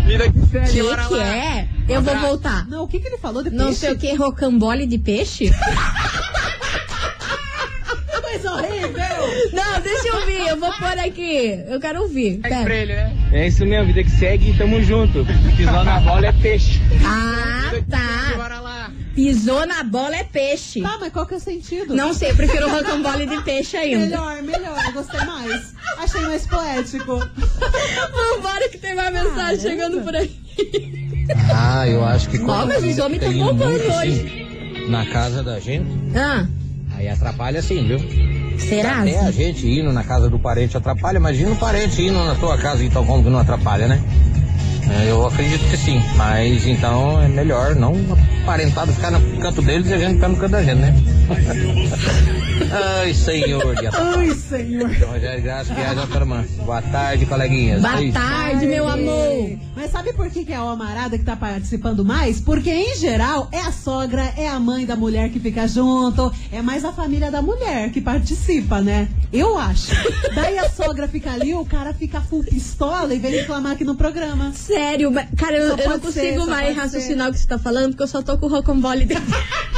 Vida 0.07 0.33
que 0.33 0.40
segue, 0.47 0.71
Que 0.73 0.83
bora 0.83 1.04
que 1.04 1.14
lá. 1.14 1.37
é? 1.37 1.69
Eu 1.87 2.00
vou 2.00 2.16
voltar. 2.19 2.66
Não, 2.66 2.85
o 2.85 2.88
que, 2.88 2.99
que 2.99 3.07
ele 3.09 3.19
falou 3.19 3.43
de 3.43 3.50
Não 3.50 3.66
peixe? 3.66 3.81
sei 3.81 3.93
o 3.93 3.99
que, 3.99 4.14
rocambole 4.14 4.87
de 4.87 4.97
peixe? 4.99 5.52
Coisa 8.23 8.52
horrível! 8.52 9.13
Não, 9.52 9.80
deixa 9.80 10.08
eu 10.08 10.14
ouvir, 10.16 10.48
eu 10.48 10.58
vou 10.58 10.72
pôr 10.72 10.98
aqui. 10.98 11.62
Eu 11.68 11.80
quero 11.80 12.02
ouvir. 12.02 12.38
Pera. 12.38 12.74
ele, 12.74 12.94
né? 12.94 13.16
É 13.32 13.46
isso 13.48 13.64
mesmo, 13.66 13.86
vida 13.86 14.02
que 14.04 14.10
segue 14.10 14.50
e 14.50 14.56
tamo 14.56 14.82
junto. 14.82 15.24
Pisou 15.56 15.84
na 15.84 16.00
bola 16.00 16.26
é 16.26 16.32
peixe. 16.32 16.80
Ah, 17.04 17.72
tá. 17.90 18.36
bora 18.36 18.60
lá. 18.60 18.90
Pisou 19.14 19.64
na 19.66 19.82
bola 19.84 20.16
é 20.16 20.24
peixe. 20.24 20.80
Tá, 20.82 20.96
mas 21.00 21.12
qual 21.12 21.24
que 21.26 21.34
é 21.34 21.36
o 21.36 21.40
sentido? 21.40 21.94
Não 21.94 22.12
sei, 22.12 22.32
prefiro 22.34 22.68
rocambole 22.68 23.26
de 23.26 23.40
peixe 23.42 23.76
ainda. 23.76 24.00
Melhor, 24.06 24.42
melhor, 24.42 24.84
eu 24.86 24.92
gostei 24.92 25.20
mais. 25.24 25.72
Achei 25.98 26.20
mais 26.22 26.46
poético. 26.46 27.18
Vambora 28.12 28.68
que 28.68 28.78
tem 28.78 28.94
mais 28.94 29.12
mensagem 29.12 29.60
chegando 29.60 30.00
por 30.02 30.14
aí. 30.16 30.30
Ah, 31.54 31.88
eu 31.88 32.04
acho 32.04 32.28
que 32.28 32.38
Ó, 32.38 32.44
quando 32.44 32.68
mas 32.68 32.84
os 32.84 32.98
homens 32.98 33.20
tão 33.20 33.32
indo 33.32 33.44
bombando 33.44 33.70
muito, 33.70 33.92
hoje. 33.92 34.10
assim, 34.74 34.90
Na 34.90 35.06
casa 35.06 35.42
da 35.42 35.58
gente, 35.60 35.88
Ah, 36.14 36.46
aí 36.96 37.08
atrapalha 37.08 37.62
sim, 37.62 37.86
viu? 37.86 37.98
Será? 38.58 39.00
Até 39.00 39.20
a 39.20 39.30
gente 39.30 39.66
indo 39.66 39.92
na 39.92 40.04
casa 40.04 40.28
do 40.28 40.38
parente 40.38 40.76
atrapalha, 40.76 41.16
imagina 41.16 41.50
o 41.50 41.56
parente 41.56 42.02
indo 42.02 42.18
na 42.25 42.34
tua 42.34 42.56
casa, 42.58 42.84
então 42.84 43.04
como 43.04 43.23
que 43.23 43.30
não 43.30 43.38
atrapalha, 43.38 43.87
né? 43.87 44.00
É, 44.90 45.11
Eu 45.11 45.26
acredito 45.26 45.64
que 45.70 45.76
sim, 45.76 46.02
mas 46.16 46.66
então 46.66 47.23
é 47.23 47.28
melhor 47.28 47.75
não 47.75 47.94
aparentado 48.42 48.92
ficar 48.92 49.11
no 49.11 49.20
canto 49.38 49.62
deles 49.62 49.88
e 49.88 49.94
a 49.94 49.99
gente 49.99 50.14
ficar 50.16 50.28
no 50.28 50.37
canto 50.37 50.52
da 50.52 50.62
gente, 50.62 50.80
né? 50.80 50.94
Ai, 52.73 53.14
senhor. 53.14 53.75
Ai, 53.92 54.30
senhor. 54.35 54.90
Rogério 54.90 55.42
Graça, 55.42 55.75
Viagem 55.75 55.99
Altarman. 55.99 56.44
Boa 56.64 56.83
tarde, 56.83 57.26
coleguinhas. 57.26 57.80
Boa 57.83 57.97
Beijo. 57.97 58.12
tarde, 58.12 58.66
meu 58.66 58.88
amor. 58.88 59.59
Mas 59.76 59.90
sabe 59.90 60.12
por 60.12 60.28
que, 60.30 60.44
que 60.44 60.52
é 60.52 60.56
a 60.56 60.61
Amarada 60.61 61.18
que 61.18 61.25
tá 61.25 61.37
participando 61.37 62.04
mais? 62.04 62.40
Porque, 62.40 62.71
em 62.71 62.97
geral, 62.97 63.49
é 63.52 63.61
a 63.61 63.71
sogra, 63.73 64.33
é 64.37 64.49
a 64.49 64.59
mãe 64.59 64.87
da 64.87 64.97
mulher 64.97 65.28
que 65.30 65.38
fica 65.38 65.66
junto, 65.68 66.33
é 66.52 66.62
mais 66.62 66.85
a 66.85 66.92
família 66.92 67.30
da 67.30 67.42
mulher 67.42 67.90
que 67.90 68.00
participa, 68.00 68.80
né? 68.80 69.09
Eu 69.33 69.59
acho. 69.59 69.92
Daí 70.35 70.59
a 70.59 70.68
sogra 70.71 71.06
fica 71.09 71.33
ali, 71.33 71.54
o 71.54 71.64
cara 71.64 71.92
fica 71.92 72.21
full 72.21 72.44
pistola 72.44 73.14
e 73.14 73.18
vem 73.18 73.33
reclamar 73.33 73.73
aqui 73.73 73.85
no 73.85 73.94
programa. 73.94 74.52
Sério, 74.54 75.11
mas- 75.11 75.28
cara, 75.37 75.56
eu, 75.56 75.68
eu 75.68 75.76
não 75.76 75.94
ser, 75.94 76.00
consigo 76.00 76.44
só 76.44 76.50
mais 76.50 76.76
raciocinar 76.76 77.28
o 77.28 77.33
que 77.33 77.38
você 77.38 77.47
tá 77.47 77.59
falando, 77.59 77.90
porque 77.90 78.02
eu 78.04 78.09
só 78.09 78.23
tô 78.23 78.38
com 78.38 78.47
o 78.47 78.49
rocambole 78.49 79.04
dentro. 79.04 79.25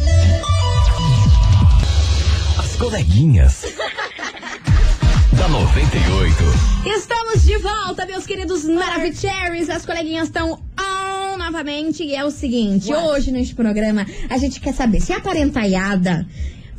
As 2.60 2.76
coleguinhas. 2.76 3.64
Da 5.42 5.48
98. 5.48 6.36
Estamos 6.86 7.44
de 7.44 7.58
volta, 7.58 8.06
meus 8.06 8.28
queridos 8.28 8.64
Maravicheries. 8.64 9.72
As 9.72 9.84
coleguinhas 9.84 10.28
estão 10.28 10.62
on 10.80 11.36
novamente. 11.36 12.04
E 12.04 12.14
é 12.14 12.24
o 12.24 12.30
seguinte, 12.30 12.94
hoje 12.94 13.32
neste 13.32 13.56
programa 13.56 14.06
a 14.30 14.38
gente 14.38 14.60
quer 14.62 14.72
saber 14.72 15.00
se 15.02 15.12
a 15.12 15.20
parentaiada 15.20 16.28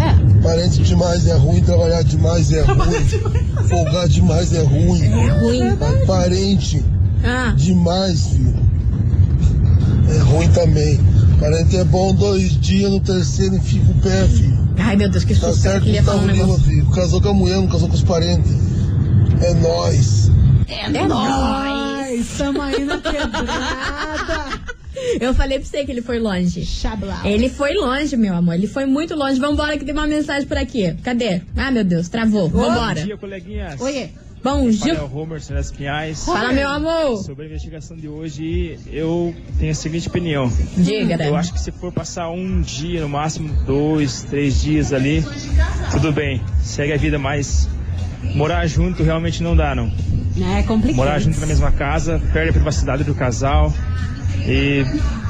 é. 0.00 0.42
Parente 0.42 0.82
demais 0.82 1.26
é 1.26 1.34
ruim, 1.36 1.62
trabalhar 1.62 2.02
demais 2.02 2.52
é 2.52 2.60
ruim. 2.62 3.66
Folgar 3.68 4.08
demais 4.08 4.52
é 4.52 4.62
ruim. 4.62 5.02
É 5.02 5.28
ruim. 5.40 5.76
Mas 5.80 6.04
parente 6.06 6.84
Ah, 7.24 7.52
demais, 7.56 8.26
filho. 8.28 8.54
É 10.14 10.18
ruim 10.18 10.48
também. 10.48 11.00
Parente 11.40 11.76
é 11.76 11.84
bom 11.84 12.12
dois 12.14 12.60
dias, 12.60 12.90
no 12.90 13.00
terceiro 13.00 13.56
e 13.56 13.60
fica 13.60 13.90
o 13.90 13.94
pé, 14.02 14.26
filho. 14.28 14.58
ai, 14.76 14.96
meu 14.96 15.08
Deus, 15.08 15.24
que 15.24 15.34
Tá 15.34 15.48
susto. 15.48 15.62
Certo, 15.62 15.84
falar 15.84 15.90
um 15.90 16.02
Gustavo 16.02 16.26
Lima, 16.26 16.32
negócio. 16.46 16.64
filho. 16.64 16.86
Casou 16.90 17.20
com 17.22 17.28
a 17.28 17.34
mulher, 17.34 17.56
não 17.56 17.68
casou 17.68 17.88
com 17.88 17.94
os 17.94 18.02
parentes. 18.02 18.52
É 19.40 19.54
nóis. 19.54 20.30
É 20.68 20.88
nóis. 21.06 21.12
Ai, 21.12 21.87
estamos 22.20 22.60
aí 22.60 22.84
na 22.84 22.98
quebrada. 22.98 24.60
Eu 25.20 25.32
falei 25.32 25.58
pra 25.58 25.66
você 25.68 25.84
que 25.84 25.92
ele 25.92 26.02
foi 26.02 26.18
longe. 26.18 26.64
Chablau. 26.64 27.24
Ele 27.24 27.48
foi 27.48 27.72
longe, 27.74 28.16
meu 28.16 28.34
amor. 28.34 28.54
Ele 28.54 28.66
foi 28.66 28.84
muito 28.84 29.14
longe. 29.14 29.38
Vambora 29.38 29.78
que 29.78 29.84
tem 29.84 29.94
uma 29.94 30.06
mensagem 30.06 30.46
por 30.48 30.56
aqui. 30.56 30.92
Cadê? 31.02 31.42
Ah, 31.56 31.70
meu 31.70 31.84
Deus, 31.84 32.08
travou. 32.08 32.48
Bom 32.48 32.58
Vambora. 32.60 33.02
dia, 33.02 33.16
coleguinhas. 33.16 33.80
Oiê. 33.80 34.08
Bom 34.42 34.70
dia. 34.70 35.02
o 35.04 35.18
Homer 35.18 35.40
Celeste 35.40 35.76
Pinhais. 35.76 36.24
Fala, 36.24 36.52
meu 36.52 36.68
amor. 36.68 37.16
Sobre 37.24 37.44
a 37.44 37.48
investigação 37.48 37.96
de 37.96 38.08
hoje, 38.08 38.78
eu 38.90 39.34
tenho 39.58 39.72
a 39.72 39.74
seguinte 39.74 40.08
opinião. 40.08 40.50
Diga, 40.76 41.22
Eu 41.24 41.36
acho 41.36 41.52
que 41.52 41.60
se 41.60 41.72
for 41.72 41.92
passar 41.92 42.30
um 42.30 42.60
dia, 42.60 43.00
no 43.00 43.08
máximo 43.08 43.52
dois, 43.64 44.22
três 44.22 44.60
dias 44.62 44.92
ali, 44.92 45.24
tudo 45.90 46.12
bem, 46.12 46.40
segue 46.62 46.92
a 46.92 46.96
vida, 46.96 47.18
mas 47.18 47.68
morar 48.34 48.66
junto 48.66 49.02
realmente 49.02 49.42
não 49.42 49.56
dá, 49.56 49.74
não. 49.74 49.90
É 50.56 50.62
complicado. 50.62 50.96
Morar 50.96 51.18
junto 51.18 51.40
na 51.40 51.46
mesma 51.46 51.72
casa, 51.72 52.20
perde 52.32 52.50
a 52.50 52.52
privacidade 52.52 53.04
do 53.04 53.14
casal 53.14 53.72
e 54.46 54.84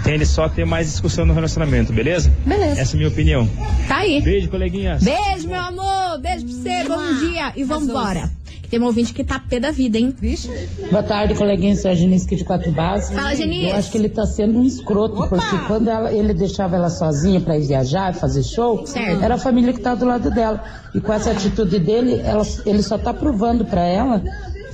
tende 0.05 0.27
só 0.27 0.45
a 0.45 0.49
ter 0.49 0.65
mais 0.65 0.91
discussão 0.91 1.25
no 1.25 1.35
relacionamento, 1.35 1.93
beleza? 1.93 2.33
Beleza. 2.45 2.81
Essa 2.81 2.93
é 2.93 2.95
a 2.95 2.97
minha 2.99 3.09
opinião. 3.09 3.49
Tá 3.87 3.99
aí. 3.99 4.21
Beijo, 4.21 4.49
coleguinhas. 4.49 5.03
Beijo, 5.03 5.49
meu 5.49 5.61
amor. 5.61 6.19
Beijo 6.21 6.45
pra 6.45 6.55
você. 6.55 6.85
Bom 6.89 7.19
dia. 7.21 7.53
E 7.57 7.65
vambora. 7.65 8.31
Tem 8.71 8.79
um 8.79 8.85
ouvinte 8.85 9.15
que 9.15 9.25
tá 9.25 9.39
pé 9.39 9.59
da 9.59 9.71
vida, 9.71 9.97
hein? 9.99 10.15
Vixe. 10.21 10.49
Boa 10.91 11.03
tarde, 11.03 11.35
coleguinha, 11.35 11.75
sou 11.75 11.91
a 11.91 11.95
Genice 11.95 12.27
aqui 12.27 12.37
de 12.37 12.45
Quatro 12.45 12.71
Bases. 12.71 13.11
Fala, 13.15 13.35
Genice. 13.35 13.71
Eu 13.71 13.77
acho 13.77 13.91
que 13.91 13.97
ele 13.97 14.09
tá 14.11 14.27
sendo 14.27 14.59
um 14.59 14.65
escroto, 14.65 15.27
porque 15.29 15.59
quando 15.67 15.89
ela- 15.89 16.13
ele 16.13 16.35
deixava 16.35 16.77
ela 16.77 16.91
sozinha 16.91 17.41
pra 17.41 17.57
ir 17.57 17.67
viajar, 17.67 18.13
fazer 18.15 18.43
show, 18.43 18.87
Certo. 18.87 19.23
era 19.25 19.37
a 19.37 19.39
família 19.39 19.73
que 19.73 19.81
tá 19.81 19.95
do 19.95 20.05
lado 20.05 20.31
dela. 20.31 20.63
E 20.95 21.01
com 21.01 21.13
essa 21.13 21.31
atitude 21.31 21.79
dele, 21.79 22.21
ela- 22.23 22.47
ele 22.67 22.83
só 22.83 22.99
tá 22.99 23.15
provando 23.15 23.65
pra 23.65 23.83
ela 23.87 24.23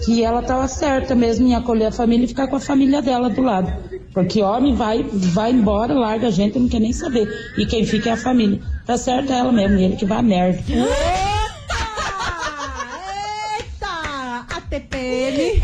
que 0.04 0.22
ela 0.24 0.42
tava 0.42 0.66
certa 0.66 1.14
mesmo 1.14 1.46
em 1.46 1.54
acolher 1.54 1.86
a 1.86 1.92
família 1.92 2.24
e 2.24 2.28
ficar 2.28 2.48
com 2.48 2.56
a 2.56 2.60
família 2.60 3.00
dela 3.00 3.30
do 3.30 3.42
lado. 3.42 3.72
Porque 4.12 4.42
homem 4.42 4.74
vai, 4.74 5.04
vai 5.12 5.52
embora, 5.52 5.94
larga 5.94 6.26
a 6.28 6.30
gente, 6.30 6.58
não 6.58 6.68
quer 6.68 6.80
nem 6.80 6.92
saber. 6.92 7.28
E 7.56 7.64
quem 7.64 7.84
fica 7.86 8.10
é 8.10 8.12
a 8.12 8.16
família. 8.16 8.60
Tá 8.84 8.96
certo 8.98 9.32
ela 9.32 9.52
mesmo, 9.52 9.78
e 9.78 9.84
ele 9.84 9.96
que 9.96 10.04
vai 10.04 10.18
a 10.18 10.22
merda. 10.22 10.58
Eita! 13.58 14.46
A 14.56 14.60
TPM. 14.68 15.60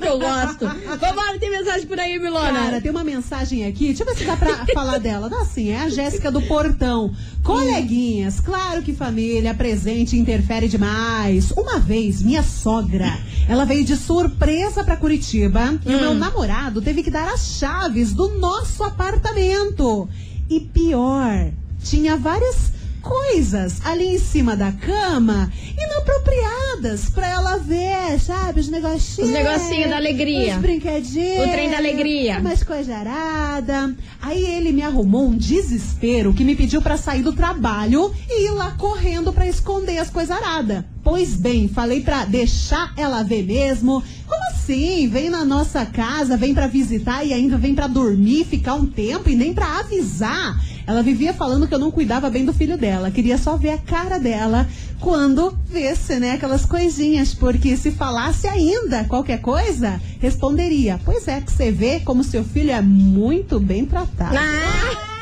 Que 0.00 0.08
eu 0.08 0.18
gosto. 0.18 0.66
Vambora, 0.66 1.38
tem 1.38 1.50
mensagem 1.50 1.86
por 1.86 1.98
aí, 1.98 2.18
Milona. 2.18 2.52
Cara, 2.52 2.80
tem 2.80 2.90
uma 2.90 3.04
mensagem 3.04 3.66
aqui. 3.66 3.86
Deixa 3.86 4.02
eu 4.02 4.06
ver 4.06 4.16
se 4.16 4.24
dá 4.24 4.36
pra 4.36 4.66
falar 4.72 4.98
dela. 4.98 5.28
Não, 5.28 5.42
assim, 5.42 5.70
é 5.70 5.80
a 5.80 5.88
Jéssica 5.88 6.30
do 6.30 6.42
Portão. 6.42 7.12
Coleguinhas, 7.42 8.40
claro 8.40 8.82
que 8.82 8.94
família 8.94 9.54
presente 9.54 10.16
interfere 10.16 10.68
demais. 10.68 11.50
Uma 11.52 11.78
vez, 11.78 12.22
minha 12.22 12.42
sogra, 12.42 13.18
ela 13.48 13.64
veio 13.64 13.84
de 13.84 13.96
surpresa 13.96 14.82
pra 14.82 14.96
Curitiba 14.96 15.78
e 15.84 15.94
o 15.94 16.00
meu 16.00 16.14
namorado 16.14 16.80
teve 16.80 17.02
que 17.02 17.10
dar 17.10 17.28
as 17.28 17.58
chaves 17.58 18.12
do 18.12 18.38
nosso 18.38 18.82
apartamento. 18.82 20.08
E 20.48 20.60
pior, 20.60 21.50
tinha 21.82 22.16
várias 22.16 22.72
coisas 23.04 23.80
ali 23.84 24.14
em 24.14 24.18
cima 24.18 24.56
da 24.56 24.72
cama 24.72 25.52
inapropriadas 25.78 27.10
pra 27.10 27.28
ela 27.28 27.58
ver, 27.58 28.18
sabe? 28.18 28.60
Os 28.60 28.68
negocinhos. 28.68 29.28
Os 29.28 29.34
negocinhos 29.34 29.90
da 29.90 29.96
alegria. 29.96 30.54
Os 30.54 30.62
brinquedinhos. 30.62 31.46
O 31.46 31.50
trem 31.50 31.70
da 31.70 31.76
alegria. 31.76 32.38
Umas 32.38 32.64
coisa 32.64 32.96
arada. 32.96 33.94
Aí 34.22 34.42
ele 34.44 34.72
me 34.72 34.82
arrumou 34.82 35.26
um 35.28 35.36
desespero 35.36 36.32
que 36.32 36.42
me 36.42 36.56
pediu 36.56 36.80
pra 36.80 36.96
sair 36.96 37.22
do 37.22 37.32
trabalho 37.32 38.12
e 38.28 38.46
ir 38.46 38.50
lá 38.50 38.70
correndo 38.72 39.32
pra 39.32 39.46
esconder 39.46 39.98
as 39.98 40.08
coisas 40.08 40.34
aradas. 40.36 40.84
Pois 41.02 41.36
bem, 41.36 41.68
falei 41.68 42.00
pra 42.00 42.24
deixar 42.24 42.94
ela 42.96 43.22
ver 43.22 43.44
mesmo. 43.44 44.02
Como 44.26 44.42
assim? 44.50 45.06
Vem 45.08 45.28
na 45.28 45.44
nossa 45.44 45.84
casa, 45.84 46.38
vem 46.38 46.54
pra 46.54 46.66
visitar 46.66 47.22
e 47.22 47.34
ainda 47.34 47.58
vem 47.58 47.74
pra 47.74 47.86
dormir, 47.86 48.46
ficar 48.46 48.74
um 48.74 48.86
tempo 48.86 49.28
e 49.28 49.36
nem 49.36 49.52
pra 49.52 49.80
avisar. 49.80 50.58
Ela 50.86 51.02
vivia 51.02 51.32
falando 51.32 51.66
que 51.66 51.74
eu 51.74 51.78
não 51.78 51.90
cuidava 51.90 52.28
bem 52.28 52.44
do 52.44 52.52
filho 52.52 52.76
dela, 52.76 53.10
queria 53.10 53.38
só 53.38 53.56
ver 53.56 53.70
a 53.70 53.78
cara 53.78 54.18
dela 54.18 54.66
quando 55.00 55.56
visse, 55.70 56.18
né, 56.18 56.32
aquelas 56.32 56.64
coisinhas, 56.64 57.34
porque 57.34 57.76
se 57.76 57.90
falasse 57.90 58.46
ainda 58.46 59.04
qualquer 59.04 59.40
coisa, 59.40 60.00
responderia: 60.20 61.00
"Pois 61.04 61.26
é, 61.28 61.40
que 61.40 61.52
você 61.52 61.70
vê 61.70 62.00
como 62.00 62.22
seu 62.24 62.44
filho 62.44 62.70
é 62.70 62.80
muito 62.82 63.58
bem 63.58 63.84
tratado". 63.86 64.36
Ah, 64.36 65.13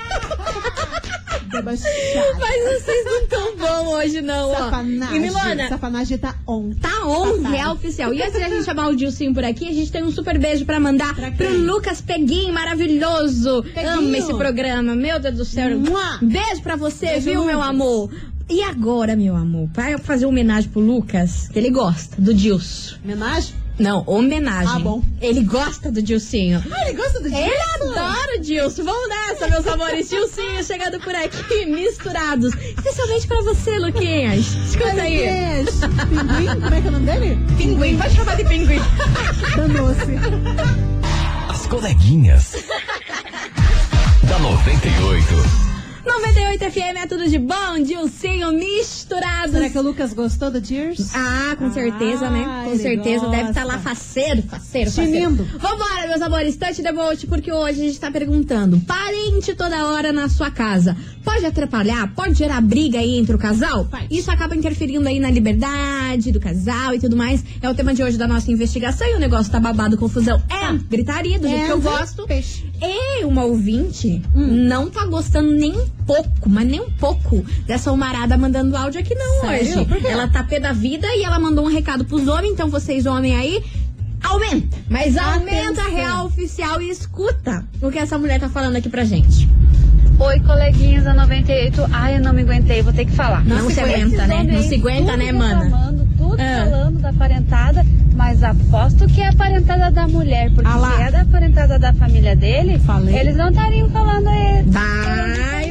Debochado. 1.52 1.94
mas 2.38 2.82
vocês 2.82 3.04
não 3.04 3.26
tão 3.26 3.56
bom 3.56 3.88
hoje, 3.96 4.22
não, 4.22 4.50
ó. 4.50 4.56
Safanagem. 4.56 5.16
E 5.16 5.20
Milona, 5.20 5.68
Safanagem 5.68 6.18
tá 6.18 6.34
on. 6.46 6.72
Tá 6.72 7.06
on, 7.06 7.36
Papai. 7.42 7.52
real 7.52 7.74
oficial. 7.74 8.14
E 8.14 8.22
antes 8.22 8.34
de 8.38 8.42
a 8.42 8.48
gente 8.48 8.64
chamar 8.64 8.88
o 8.88 8.96
Dilcinho 8.96 9.34
por 9.34 9.44
aqui, 9.44 9.68
a 9.68 9.72
gente 9.72 9.92
tem 9.92 10.02
um 10.02 10.10
super 10.10 10.38
beijo 10.38 10.64
pra 10.64 10.80
mandar 10.80 11.14
Pra 11.14 11.30
pro? 11.30 11.48
Lucas 11.58 12.00
Peguinho, 12.00 12.52
maravilhoso. 12.52 13.62
Peguinho. 13.74 13.98
Amo 13.98 14.16
esse 14.16 14.34
programa, 14.34 14.94
meu 14.94 15.20
Deus 15.20 15.36
do 15.36 15.44
céu. 15.44 15.78
Mua. 15.78 16.18
Beijo 16.22 16.62
pra 16.62 16.76
você, 16.76 17.06
Beijo, 17.06 17.30
viu, 17.30 17.44
meu 17.44 17.60
amor? 17.62 18.10
E 18.50 18.62
agora, 18.62 19.14
meu 19.16 19.34
amor, 19.36 19.68
vai 19.72 19.96
fazer 19.98 20.26
uma 20.26 20.30
homenagem 20.32 20.68
pro 20.70 20.80
Lucas, 20.80 21.48
que 21.48 21.58
ele 21.58 21.70
gosta, 21.70 22.20
do 22.20 22.34
Dilson. 22.34 22.96
Homenagem? 23.04 23.54
Não, 23.78 24.04
homenagem. 24.06 24.76
Ah, 24.76 24.78
bom. 24.78 25.02
Ele 25.20 25.42
gosta 25.42 25.90
do 25.90 26.02
Dilcinho. 26.02 26.62
Ah, 26.70 26.88
ele 26.88 26.96
gosta 26.96 27.20
do 27.20 27.26
Ele 27.26 27.36
Dilson? 27.36 27.90
adora 27.90 28.38
o 28.38 28.40
Dilson. 28.40 28.84
Vamos 28.84 29.08
nessa, 29.08 29.48
meus 29.48 29.66
amores. 29.66 30.08
Dilcinho 30.08 30.62
chegando 30.62 31.00
por 31.00 31.14
aqui, 31.14 31.66
misturados. 31.66 32.54
Especialmente 32.54 33.26
pra 33.26 33.40
você, 33.42 33.78
Luquinhas. 33.78 34.46
Escuta 34.68 35.02
aí. 35.02 35.18
Beijo. 35.18 35.72
Pinguim? 36.08 36.60
Como 36.60 36.74
é 36.74 36.80
que 36.80 36.86
é 36.86 36.90
o 36.90 36.92
nome 36.92 37.06
dele? 37.06 37.38
Pinguim, 37.56 37.96
pode 37.96 38.14
chamar 38.14 38.36
de 38.36 38.44
pinguim. 38.44 38.80
Danou-se. 39.56 40.18
As 41.48 41.66
coleguinhas. 41.66 42.52
da 44.28 44.38
98. 44.38 45.71
98 46.04 46.70
FM 46.72 46.96
é 46.96 47.06
tudo 47.06 47.28
de 47.28 47.38
bom, 47.38 47.80
Dilcinho 47.84 48.50
misturados. 48.52 49.52
Será 49.52 49.70
que 49.70 49.78
o 49.78 49.82
Lucas 49.82 50.12
gostou 50.12 50.50
do 50.50 50.64
Cheers? 50.64 51.14
Ah, 51.14 51.54
com 51.56 51.72
certeza, 51.72 52.28
né? 52.28 52.44
Ah, 52.46 52.64
Com 52.64 52.76
certeza. 52.76 53.28
Deve 53.28 53.50
estar 53.50 53.62
gosta. 53.62 53.76
lá 53.76 53.78
faceiro, 53.78 54.42
faceiro, 54.42 54.90
faceiro. 54.90 55.30
Vambora, 55.60 56.08
meus 56.08 56.20
amores. 56.20 56.56
Touch 56.56 56.82
the 56.82 56.92
boat, 56.92 57.26
porque 57.28 57.52
hoje 57.52 57.80
a 57.80 57.84
gente 57.86 58.00
tá 58.00 58.10
perguntando. 58.10 58.80
Parente 58.80 59.54
toda 59.54 59.86
hora 59.86 60.12
na 60.12 60.28
sua 60.28 60.50
casa. 60.50 60.96
Pode 61.24 61.46
atrapalhar? 61.46 62.12
Pode 62.14 62.34
gerar 62.34 62.60
briga 62.60 62.98
aí 62.98 63.16
entre 63.18 63.36
o 63.36 63.38
casal? 63.38 63.88
Isso 64.10 64.28
acaba 64.30 64.56
interferindo 64.56 65.06
aí 65.08 65.20
na 65.20 65.30
liberdade 65.30 66.32
do 66.32 66.40
casal 66.40 66.94
e 66.94 66.98
tudo 66.98 67.16
mais. 67.16 67.44
É 67.62 67.70
o 67.70 67.74
tema 67.74 67.94
de 67.94 68.02
hoje 68.02 68.18
da 68.18 68.26
nossa 68.26 68.50
investigação 68.50 69.06
e 69.06 69.14
o 69.14 69.20
negócio 69.20 69.52
tá 69.52 69.60
babado, 69.60 69.96
confusão. 69.96 70.42
É 70.50 70.62
É, 70.62 70.72
gritaria, 70.88 71.38
do 71.38 71.46
jeito 71.48 71.66
que 71.66 71.72
eu 71.72 71.80
gosto. 71.80 72.26
peixe. 72.26 72.64
E 72.80 73.24
uma 73.24 73.44
ouvinte 73.44 74.20
não 74.34 74.90
tá 74.90 75.06
gostando 75.06 75.52
nem 75.52 75.72
pouco, 76.06 76.48
mas 76.48 76.66
nem 76.66 76.80
um 76.80 76.90
pouco 76.90 77.44
dessa 77.66 77.92
humarada 77.92 78.36
mandando 78.36 78.76
áudio 78.76 79.00
aqui 79.00 79.14
não 79.14 79.40
Sério? 79.42 79.80
hoje. 79.82 80.06
Ela 80.06 80.26
tá 80.28 80.42
pé 80.42 80.58
da 80.60 80.72
vida 80.72 81.06
e 81.14 81.22
ela 81.24 81.38
mandou 81.38 81.64
um 81.64 81.68
recado 81.68 82.04
pros 82.04 82.26
homens, 82.28 82.52
então 82.52 82.68
vocês 82.68 83.06
homens 83.06 83.36
aí, 83.38 83.62
aumenta. 84.22 84.76
Mas 84.88 85.16
aumenta 85.16 85.80
a 85.80 85.84
Atenção. 85.84 85.94
real 85.94 86.26
oficial 86.26 86.80
e 86.82 86.90
escuta 86.90 87.64
o 87.80 87.90
que 87.90 87.98
essa 87.98 88.18
mulher 88.18 88.40
tá 88.40 88.48
falando 88.48 88.76
aqui 88.76 88.88
pra 88.88 89.04
gente. 89.04 89.48
Oi, 90.18 90.38
coleguinhas 90.40 91.04
da 91.04 91.14
98. 91.14 91.88
Ai, 91.92 92.16
eu 92.16 92.20
não 92.20 92.32
me 92.32 92.42
aguentei, 92.42 92.82
vou 92.82 92.92
ter 92.92 93.04
que 93.06 93.12
falar. 93.12 93.44
Não 93.44 93.68
se 93.70 93.80
aguenta, 93.80 94.26
né? 94.26 94.44
Não 94.44 94.62
se 94.62 94.74
aguenta, 94.76 95.16
né, 95.16 95.32
mana? 95.32 95.64
Reclamando, 95.64 96.08
tudo 96.16 96.36
Ah. 96.40 96.64
falando 96.64 96.98
da 97.00 97.12
parentada, 97.14 97.84
mas 98.14 98.42
aposto 98.44 99.06
que 99.08 99.20
é 99.20 99.28
a 99.28 99.32
parentada 99.32 99.90
da 99.90 100.06
mulher, 100.06 100.50
porque 100.52 100.70
Ah 100.70 100.92
se 100.96 101.02
é 101.02 101.10
da 101.10 101.24
parentada 101.24 101.78
da 101.78 101.92
família 101.94 102.36
dele, 102.36 102.78
Falei. 102.80 103.16
eles 103.18 103.36
não 103.36 103.48
estariam 103.48 103.88
falando 103.90 104.28
aí. 104.28 104.62
Vai, 104.66 105.61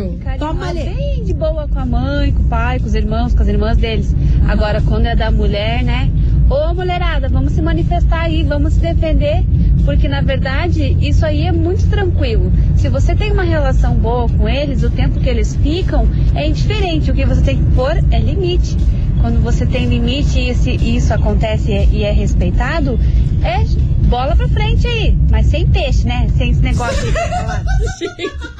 Brasil! 0.00 0.18
Toma 0.38 0.68
ali. 0.68 0.80
bem 0.84 1.24
de 1.24 1.34
boa 1.34 1.68
com 1.68 1.78
a 1.78 1.86
mãe, 1.86 2.32
com 2.32 2.42
o 2.42 2.46
pai, 2.46 2.78
com 2.78 2.86
os 2.86 2.94
irmãos, 2.94 3.34
com 3.34 3.42
as 3.42 3.48
irmãs 3.48 3.76
deles. 3.76 4.14
Agora, 4.48 4.80
quando 4.80 5.06
é 5.06 5.14
da 5.14 5.30
mulher, 5.30 5.82
né? 5.82 6.10
Ô, 6.48 6.74
mulherada, 6.74 7.28
vamos 7.28 7.52
se 7.52 7.62
manifestar 7.62 8.22
aí, 8.22 8.42
vamos 8.42 8.74
se 8.74 8.80
defender, 8.80 9.42
porque 9.84 10.06
na 10.08 10.20
verdade 10.20 10.96
isso 11.00 11.24
aí 11.24 11.42
é 11.46 11.52
muito 11.52 11.88
tranquilo. 11.88 12.52
Se 12.76 12.88
você 12.88 13.14
tem 13.14 13.32
uma 13.32 13.42
relação 13.44 13.94
boa 13.94 14.28
com 14.28 14.48
eles, 14.48 14.82
o 14.82 14.90
tempo 14.90 15.18
que 15.20 15.28
eles 15.28 15.54
ficam 15.56 16.06
é 16.34 16.46
indiferente. 16.48 17.10
O 17.10 17.14
que 17.14 17.24
você 17.24 17.40
tem 17.42 17.56
que 17.58 17.70
pôr 17.72 17.96
é 18.10 18.18
limite. 18.18 18.76
Quando 19.20 19.40
você 19.42 19.64
tem 19.64 19.86
limite 19.86 20.40
e 20.40 20.48
esse- 20.50 20.74
isso 20.96 21.14
acontece 21.14 21.70
e 21.70 21.74
é, 21.74 21.88
e 21.92 22.02
é 22.02 22.10
respeitado, 22.12 22.98
é 23.44 23.64
bola 24.08 24.36
pra 24.36 24.48
frente 24.48 24.86
aí. 24.86 25.16
Mas 25.30 25.46
sem 25.46 25.66
peixe, 25.70 26.04
né? 26.06 26.28
Sem 26.36 26.50
esse 26.50 26.60
negócio 26.60 27.00
de. 27.02 27.12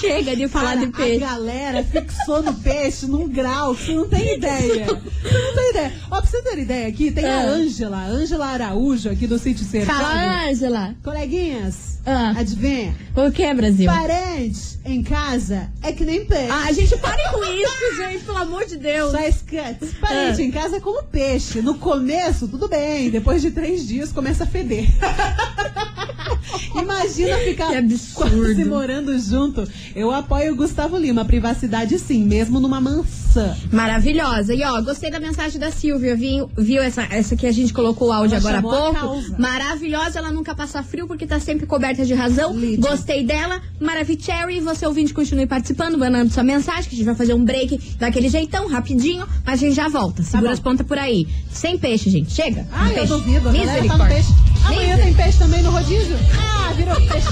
Chega 0.00 0.34
de 0.34 0.48
falar 0.48 0.74
Cara, 0.74 0.86
de 0.86 0.92
peixe. 0.92 1.24
A 1.24 1.28
galera 1.28 1.84
fixou 1.84 2.42
no 2.42 2.54
peixe 2.54 3.06
num 3.06 3.28
grau 3.28 3.74
que 3.74 3.84
você 3.86 3.94
não 3.94 4.08
tem 4.08 4.36
ideia. 4.36 4.86
Você 4.86 5.38
não 5.38 5.54
tem 5.54 5.70
ideia. 5.70 5.92
Ó, 6.10 6.20
pra 6.20 6.30
você 6.30 6.42
ter 6.42 6.58
ideia 6.58 6.88
aqui, 6.88 7.10
tem 7.10 7.24
a 7.26 7.40
Ah. 7.40 7.44
Ângela, 7.50 8.04
Ângela 8.06 8.46
Araújo 8.46 9.10
aqui 9.10 9.26
do 9.26 9.38
Sítio 9.38 9.64
Cercado. 9.64 9.98
Fala, 10.00 10.48
Ângela. 10.48 10.94
Coleguinhas, 11.04 11.98
Ah. 12.06 12.32
adivinha? 12.36 12.94
O 13.14 13.30
que, 13.30 13.52
Brasil? 13.54 13.86
Parente 13.86 14.78
em 14.84 15.02
casa 15.02 15.68
é 15.82 15.92
que 15.92 16.04
nem 16.06 16.24
peixe. 16.24 16.50
Ah, 16.50 16.72
gente, 16.72 16.96
pare 16.96 17.22
com 17.30 17.44
isso, 17.44 17.96
gente, 17.98 18.24
pelo 18.24 18.38
amor 18.38 18.64
de 18.64 18.76
Deus. 18.78 19.10
Só 19.12 19.20
esquece. 19.20 19.86
Parente 20.00 20.40
Ah. 20.40 20.44
em 20.44 20.50
casa 20.50 20.76
é 20.78 20.80
como 20.80 21.02
peixe. 21.02 21.60
No 21.60 21.74
começo, 21.74 22.48
tudo 22.48 22.66
bem. 22.66 23.10
Depois 23.10 23.42
de 23.42 23.50
três 23.50 23.86
dias, 23.86 24.09
começa 24.12 24.44
a 24.44 24.46
feder. 24.46 24.88
Imagina 26.74 27.36
ficar 27.38 27.70
quase 28.14 28.64
morando 28.64 29.18
junto. 29.18 29.66
Eu 29.94 30.10
apoio 30.10 30.52
o 30.52 30.56
Gustavo 30.56 30.96
Lima. 30.96 31.24
Privacidade 31.24 31.98
sim, 31.98 32.24
mesmo 32.24 32.60
numa 32.60 32.80
mansão. 32.80 33.29
Maravilhosa. 33.72 34.54
E 34.54 34.62
ó, 34.62 34.80
gostei 34.82 35.10
da 35.10 35.20
mensagem 35.20 35.60
da 35.60 35.70
Silvia. 35.70 36.16
Viu, 36.16 36.50
viu 36.56 36.82
essa, 36.82 37.02
essa 37.02 37.36
que 37.36 37.46
a 37.46 37.52
gente 37.52 37.72
colocou 37.72 38.08
o 38.08 38.12
áudio 38.12 38.36
Ela 38.36 38.58
agora 38.58 38.88
há 38.88 38.90
a 38.90 39.02
pouco? 39.02 39.40
Maravilhosa, 39.40 40.18
ela 40.18 40.30
nunca 40.30 40.54
passa 40.54 40.82
frio 40.82 41.06
porque 41.06 41.26
tá 41.26 41.38
sempre 41.38 41.66
coberta 41.66 42.04
de 42.04 42.14
razão. 42.14 42.52
Lídia. 42.56 42.90
Gostei 42.90 43.24
dela. 43.24 43.60
Maravicherry, 43.80 44.60
você 44.60 44.86
ouvinte, 44.86 45.14
continue 45.14 45.46
participando, 45.46 45.96
mandando 45.98 46.32
sua 46.32 46.42
mensagem, 46.42 46.84
que 46.84 46.94
a 46.94 46.98
gente 46.98 47.06
vai 47.06 47.14
fazer 47.14 47.34
um 47.34 47.44
break 47.44 47.96
daquele 47.98 48.28
jeitão, 48.28 48.68
rapidinho, 48.68 49.26
mas 49.44 49.54
a 49.62 49.66
gente 49.66 49.74
já 49.74 49.88
volta. 49.88 50.22
Segura 50.22 50.48
bom. 50.48 50.52
as 50.52 50.60
pontas 50.60 50.86
por 50.86 50.98
aí. 50.98 51.26
Sem 51.52 51.78
peixe, 51.78 52.10
gente. 52.10 52.32
Chega. 52.32 52.66
Ah, 52.72 52.88
Sem 52.88 52.88
eu 52.88 52.94
peixe. 52.94 53.12
duvido. 53.12 53.48
A 53.48 53.52
galera 53.52 53.66
tá 53.66 53.74
no 53.74 53.82
Misericórdia. 53.82 54.16
peixe. 54.16 54.34
Amanhã 54.64 54.96
tem 54.98 55.14
peixe 55.14 55.38
também 55.38 55.62
no 55.62 55.70
rodízio? 55.70 56.16
Ah, 56.38 56.72
virou 56.72 56.96
peixe. 56.96 57.28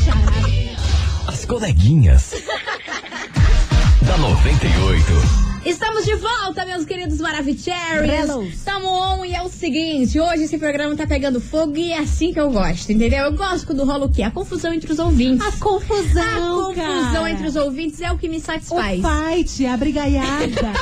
As 1.26 1.44
coleguinhas. 1.44 2.32
da 4.06 4.16
98. 4.16 5.47
Estamos 5.68 6.04
de 6.06 6.14
volta, 6.14 6.64
meus 6.64 6.84
queridos 6.86 7.20
Maravicheries. 7.20 8.30
Estamos 8.54 8.88
on 8.90 9.24
e 9.24 9.34
é 9.34 9.42
o 9.42 9.50
seguinte, 9.50 10.18
hoje 10.18 10.44
esse 10.44 10.56
programa 10.56 10.96
tá 10.96 11.06
pegando 11.06 11.40
fogo 11.42 11.76
e 11.76 11.92
é 11.92 11.98
assim 11.98 12.32
que 12.32 12.40
eu 12.40 12.50
gosto, 12.50 12.90
entendeu? 12.90 13.24
Eu 13.26 13.32
gosto 13.34 13.66
quando 13.66 13.84
rola 13.84 14.06
o 14.06 14.08
quê? 14.10 14.22
A 14.22 14.30
confusão 14.30 14.72
entre 14.72 14.90
os 14.90 14.98
ouvintes. 14.98 15.46
A 15.46 15.52
confusão, 15.58 16.22
A 16.22 16.74
confusão 16.74 17.12
cara. 17.12 17.30
entre 17.30 17.46
os 17.46 17.56
ouvintes 17.56 18.00
é 18.00 18.10
o 18.10 18.16
que 18.16 18.28
me 18.28 18.38
O 18.38 18.40
satisfaz. 18.40 19.00
fight, 19.02 19.66
a 19.66 19.76
brigaiada. 19.76 20.72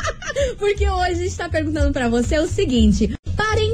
Porque 0.58 0.88
hoje 0.88 1.10
a 1.10 1.14
gente 1.14 1.36
tá 1.36 1.48
perguntando 1.48 1.92
pra 1.92 2.08
você 2.08 2.38
o 2.38 2.46
seguinte: 2.46 3.12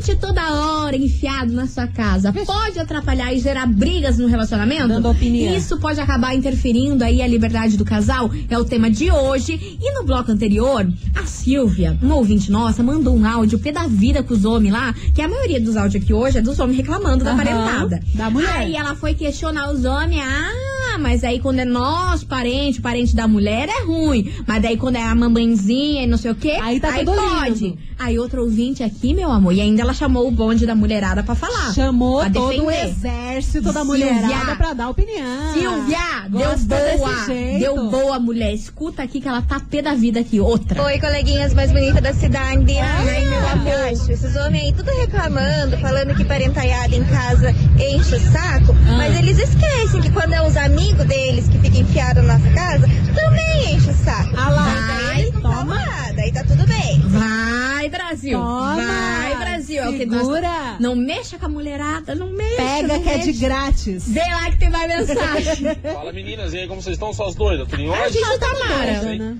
parente 0.06 0.16
toda 0.16 0.54
hora 0.54 0.96
enfiado 0.96 1.52
na 1.52 1.66
sua 1.66 1.86
casa 1.86 2.32
pode 2.32 2.78
atrapalhar 2.78 3.32
e 3.32 3.40
gerar 3.40 3.66
brigas 3.66 4.18
no 4.18 4.28
relacionamento? 4.28 4.88
Dando 4.88 5.10
opinião. 5.10 5.56
Isso 5.56 5.78
pode 5.78 6.00
acabar 6.00 6.34
interferindo 6.34 7.02
aí 7.02 7.20
a 7.20 7.26
liberdade 7.26 7.76
do 7.76 7.84
casal? 7.84 8.30
É 8.48 8.56
o 8.56 8.64
tema 8.64 8.90
de 8.90 9.10
hoje. 9.10 9.78
E 9.80 9.92
no 9.94 10.04
bloco 10.04 10.30
anterior, 10.30 10.86
a 11.14 11.26
Silvia, 11.26 11.98
uma 12.00 12.14
ouvinte 12.14 12.50
nossa, 12.50 12.82
mandou 12.82 13.16
um 13.16 13.26
áudio 13.26 13.58
pé 13.58 13.72
da 13.72 13.86
vida 13.86 14.22
com 14.22 14.34
os 14.34 14.44
homens 14.44 14.72
lá, 14.72 14.94
que 15.14 15.20
a 15.20 15.28
maioria 15.28 15.60
dos 15.60 15.76
áudios 15.76 16.02
aqui 16.02 16.12
hoje 16.12 16.38
é 16.38 16.42
dos 16.42 16.58
homens 16.60 16.76
reclamando 16.76 17.24
da 17.24 17.30
Aham, 17.32 17.38
parentada. 17.38 18.00
da 18.14 18.30
mulher. 18.30 18.56
Aí 18.56 18.76
ela 18.76 18.94
foi 18.94 19.14
questionar 19.14 19.70
os 19.70 19.84
homens, 19.84 20.22
ah, 20.22 20.75
mas 20.98 21.24
aí 21.24 21.40
quando 21.40 21.58
é 21.60 21.64
nós, 21.64 22.24
parente, 22.24 22.80
parente 22.80 23.14
da 23.14 23.26
mulher, 23.28 23.68
é 23.68 23.84
ruim. 23.84 24.32
Mas 24.46 24.62
daí 24.62 24.76
quando 24.76 24.96
é 24.96 25.02
a 25.02 25.14
mamãezinha 25.14 26.02
e 26.02 26.06
não 26.06 26.18
sei 26.18 26.30
o 26.30 26.34
quê, 26.34 26.58
Aí 26.62 26.80
tá 26.80 26.92
tudo 26.92 27.12
pode. 27.12 27.64
lindo. 27.64 27.78
Aí 27.98 28.18
outro 28.18 28.42
ouvinte 28.42 28.82
aqui, 28.82 29.14
meu 29.14 29.30
amor, 29.30 29.52
e 29.54 29.60
ainda 29.60 29.80
ela 29.80 29.94
chamou 29.94 30.28
o 30.28 30.30
bonde 30.30 30.66
da 30.66 30.74
mulherada 30.74 31.22
pra 31.22 31.34
falar. 31.34 31.72
Chamou 31.72 32.20
pra 32.20 32.30
todo 32.30 32.64
o 32.66 32.70
exército 32.70 33.72
da 33.72 33.82
Silvia. 33.82 33.84
mulherada 34.12 34.54
pra 34.56 34.74
dar 34.74 34.90
opinião. 34.90 35.54
Silvia, 35.54 36.28
deu 36.28 36.56
boa. 36.58 37.26
Deu 37.58 37.90
boa, 37.90 38.18
mulher. 38.18 38.52
Escuta 38.52 39.02
aqui 39.02 39.18
que 39.20 39.26
ela 39.28 39.40
tá 39.40 39.58
pé 39.60 39.80
da 39.80 39.94
vida 39.94 40.20
aqui. 40.20 40.38
Outra. 40.40 40.82
Oi, 40.82 40.98
coleguinhas 41.00 41.54
mais 41.54 41.72
bonitas 41.72 42.02
da 42.02 42.12
cidade. 42.12 42.78
Ai, 42.78 43.24
meu 43.24 43.48
amor. 43.48 43.88
Esses 43.92 44.36
homens 44.36 44.64
aí 44.64 44.72
tudo 44.74 44.90
reclamando, 45.00 45.76
falando 45.78 46.14
que 46.14 46.24
parentaiada 46.24 46.94
em 46.94 47.04
casa 47.04 47.50
enche 47.78 48.14
o 48.14 48.20
saco. 48.32 48.74
Ah. 48.88 48.96
Mas 48.98 49.18
eles 49.18 49.38
esquecem 49.38 50.00
que 50.02 50.10
quando 50.10 50.34
é 50.34 50.46
os 50.46 50.56
amigos 50.56 50.85
deles 50.94 51.48
que 51.48 51.58
ficam 51.58 51.80
enfiados 51.80 52.24
na 52.24 52.38
nossa 52.38 52.50
casa, 52.52 52.86
também 53.14 53.74
enche 53.74 53.90
o 53.90 53.94
saco. 54.04 54.30
Ah 54.36 54.48
lá, 54.50 54.64
vai, 54.64 55.22
não 55.30 55.32
toma. 55.40 55.54
falam 55.54 55.66
nada, 55.66 56.22
aí 56.22 56.32
tá 56.32 56.44
tudo 56.44 56.66
bem. 56.66 57.00
Vai, 57.08 57.88
Brasil. 57.88 58.38
Toma. 58.38 58.76
Vai, 58.76 59.36
Brasil. 59.36 59.82
É 59.82 59.88
o 59.88 59.92
que 59.92 59.98
Segura. 59.98 60.40
nós- 60.40 60.80
Não 60.80 60.94
mexa 60.96 61.38
com 61.38 61.46
a 61.46 61.48
mulherada, 61.48 62.14
não 62.14 62.30
mexa. 62.30 62.56
Pega 62.56 62.88
não 62.88 63.02
que 63.02 63.08
é 63.08 63.18
de 63.18 63.26
mexa. 63.28 63.40
grátis. 63.40 64.08
Vê 64.08 64.20
lá 64.20 64.50
que 64.50 64.58
tem 64.58 64.70
mais 64.70 64.88
mensagem. 64.88 65.74
Fala 65.92 66.12
meninas, 66.12 66.52
e 66.54 66.58
aí, 66.58 66.68
como 66.68 66.80
vocês 66.82 66.94
estão? 66.94 67.12
Suas 67.12 67.34
doidas? 67.34 67.68
Tudo 67.68 67.82
em 67.82 67.88
a 67.88 67.92
ordem? 67.92 68.12
gente 68.12 68.38
tá 68.38 68.48
Mara. 68.68 69.00
Doida, 69.00 69.24
né? 69.24 69.36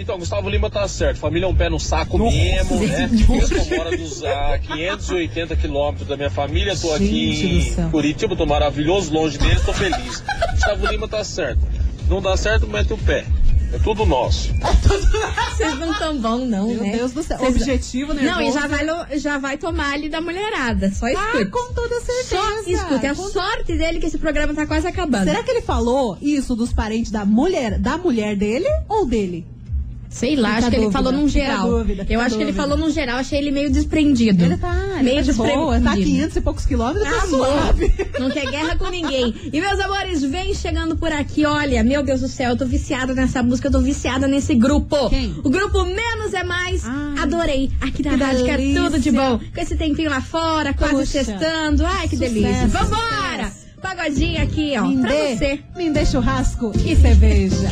Então, 0.00 0.16
Gustavo 0.16 0.48
Lima 0.48 0.70
tá 0.70 0.86
certo. 0.86 1.18
Família 1.18 1.46
é 1.46 1.48
um 1.48 1.54
pé 1.54 1.68
no 1.68 1.80
saco 1.80 2.18
mesmo, 2.18 2.76
né? 2.86 3.10
Eu 3.28 3.48
tô 3.48 3.74
mora 3.76 3.96
dos 3.96 4.22
ah, 4.24 4.56
580 4.62 5.56
quilômetros 5.56 6.06
da 6.06 6.16
minha 6.16 6.30
família, 6.30 6.76
tô 6.76 6.96
Gente 6.98 7.04
aqui 7.04 7.74
em 7.84 7.90
Curitiba, 7.90 8.36
tô 8.36 8.46
maravilhoso, 8.46 9.12
longe 9.12 9.36
deles, 9.38 9.60
tô 9.64 9.72
feliz. 9.72 10.22
Gustavo 10.74 10.86
Lima 10.92 11.08
tá 11.08 11.24
certo. 11.24 11.60
Não 12.08 12.20
dá 12.22 12.36
certo, 12.36 12.66
mete 12.66 12.92
o 12.92 12.98
pé. 12.98 13.26
É 13.72 13.78
tudo 13.80 14.06
nosso. 14.06 14.48
Vocês 15.52 15.78
não 15.78 15.92
tão 15.94 16.16
bom, 16.18 16.38
não, 16.38 16.68
Meu 16.68 16.82
né? 16.84 16.92
Deus 16.92 17.12
do 17.12 17.22
céu. 17.22 17.36
Vocês- 17.36 17.56
Objetivo, 17.56 18.14
né? 18.14 18.22
Não, 18.22 18.40
e 18.40 18.50
já 18.50 18.66
vai, 18.66 18.82
lo- 18.86 19.18
já 19.18 19.36
vai 19.38 19.58
tomar 19.58 19.92
ali 19.92 20.08
da 20.08 20.22
mulherada. 20.22 20.90
Só 20.90 21.04
Ah, 21.04 21.10
escute. 21.12 21.46
com 21.50 21.72
toda 21.74 22.00
certeza. 22.00 22.36
Só 22.36 22.60
escute. 22.70 23.04
É 23.06 23.10
a 23.10 23.14
Com- 23.14 23.28
sorte 23.28 23.76
dele 23.76 23.98
que 24.00 24.06
esse 24.06 24.16
programa 24.16 24.54
tá 24.54 24.66
quase 24.66 24.86
acabando. 24.86 25.24
Será 25.24 25.42
que 25.42 25.50
ele 25.50 25.60
falou 25.60 26.16
isso 26.22 26.56
dos 26.56 26.72
parentes 26.72 27.10
da 27.10 27.26
mulher, 27.26 27.78
da 27.78 27.98
mulher 27.98 28.36
dele 28.36 28.66
ou 28.88 29.04
dele? 29.04 29.46
Sei 30.10 30.36
lá, 30.36 30.56
acho 30.56 30.70
que 30.70 30.76
ele 30.76 30.90
falou 30.90 31.12
num 31.12 31.28
geral. 31.28 31.68
dúvida, 31.68 32.06
Eu 32.08 32.20
acho 32.20 32.36
que 32.36 32.42
ele 32.42 32.52
falou 32.52 32.76
num 32.78 32.90
geral, 32.90 33.18
achei 33.18 33.38
ele 33.38 33.50
meio 33.50 33.70
desprendido. 33.70 34.44
Ele 34.44 34.56
tá, 34.56 34.74
ele 34.94 35.02
meio 35.02 35.16
tá 35.16 35.22
de 35.22 35.32
boa, 35.34 35.48
tá 35.48 35.92
a 35.92 35.94
desprendido. 35.94 36.06
500 36.10 36.36
e 36.36 36.40
poucos 36.40 36.66
quilômetros, 36.66 37.04
tá 37.04 37.22
Amor, 37.24 37.46
suave. 37.46 37.94
não 38.18 38.30
quer 38.30 38.50
guerra 38.50 38.76
com 38.76 38.88
ninguém. 38.88 39.34
E 39.52 39.60
meus 39.60 39.78
amores, 39.80 40.22
vem 40.22 40.54
chegando 40.54 40.96
por 40.96 41.12
aqui. 41.12 41.44
Olha, 41.44 41.84
meu 41.84 42.02
Deus 42.02 42.20
do 42.20 42.28
céu, 42.28 42.50
eu 42.50 42.56
tô 42.56 42.66
viciada 42.66 43.14
nessa 43.14 43.42
música, 43.42 43.68
eu 43.68 43.72
tô 43.72 43.80
viciada 43.80 44.26
nesse 44.26 44.54
grupo. 44.54 45.10
Quem? 45.10 45.34
O 45.44 45.50
grupo 45.50 45.84
Menos 45.84 46.32
é 46.34 46.42
Mais. 46.42 46.84
Ai, 46.86 47.22
Adorei. 47.22 47.70
Aqui 47.80 48.02
que 48.02 48.08
rádio, 48.08 48.44
que 48.44 48.50
é 48.50 48.74
tudo 48.74 48.98
de 48.98 49.10
bom. 49.10 49.38
Com 49.38 49.60
esse 49.60 49.76
tempinho 49.76 50.10
lá 50.10 50.20
fora, 50.20 50.72
quase 50.74 50.94
Puxa. 50.94 51.24
sextando. 51.24 51.84
Ai, 51.84 52.08
que 52.08 52.16
Sucesso, 52.16 52.34
delícia. 52.34 52.66
Vambora! 52.68 53.44
sucesso. 53.48 53.68
Pagodinho 53.80 54.42
aqui, 54.42 54.72
ó, 54.76 54.80
pra 54.80 54.88
Mindê, 54.88 55.36
você. 55.36 55.60
Mindê 55.76 56.04
churrasco 56.04 56.72
e 56.84 56.96
cerveja. 56.96 57.68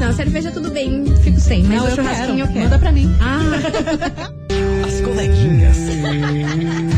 Não, 0.00 0.12
cerveja 0.12 0.50
tudo 0.50 0.70
bem, 0.70 1.04
fico 1.22 1.40
sem, 1.40 1.62
mas 1.64 1.76
Não, 1.78 1.84
o 1.84 1.88
eu 1.88 1.94
churrasquinho 1.96 2.26
quero. 2.36 2.40
eu 2.40 2.46
quero. 2.48 2.60
Manda 2.64 2.78
pra 2.78 2.92
mim. 2.92 3.10
Ah, 3.20 4.86
As 4.86 5.00
coleguinhas. 5.00 5.76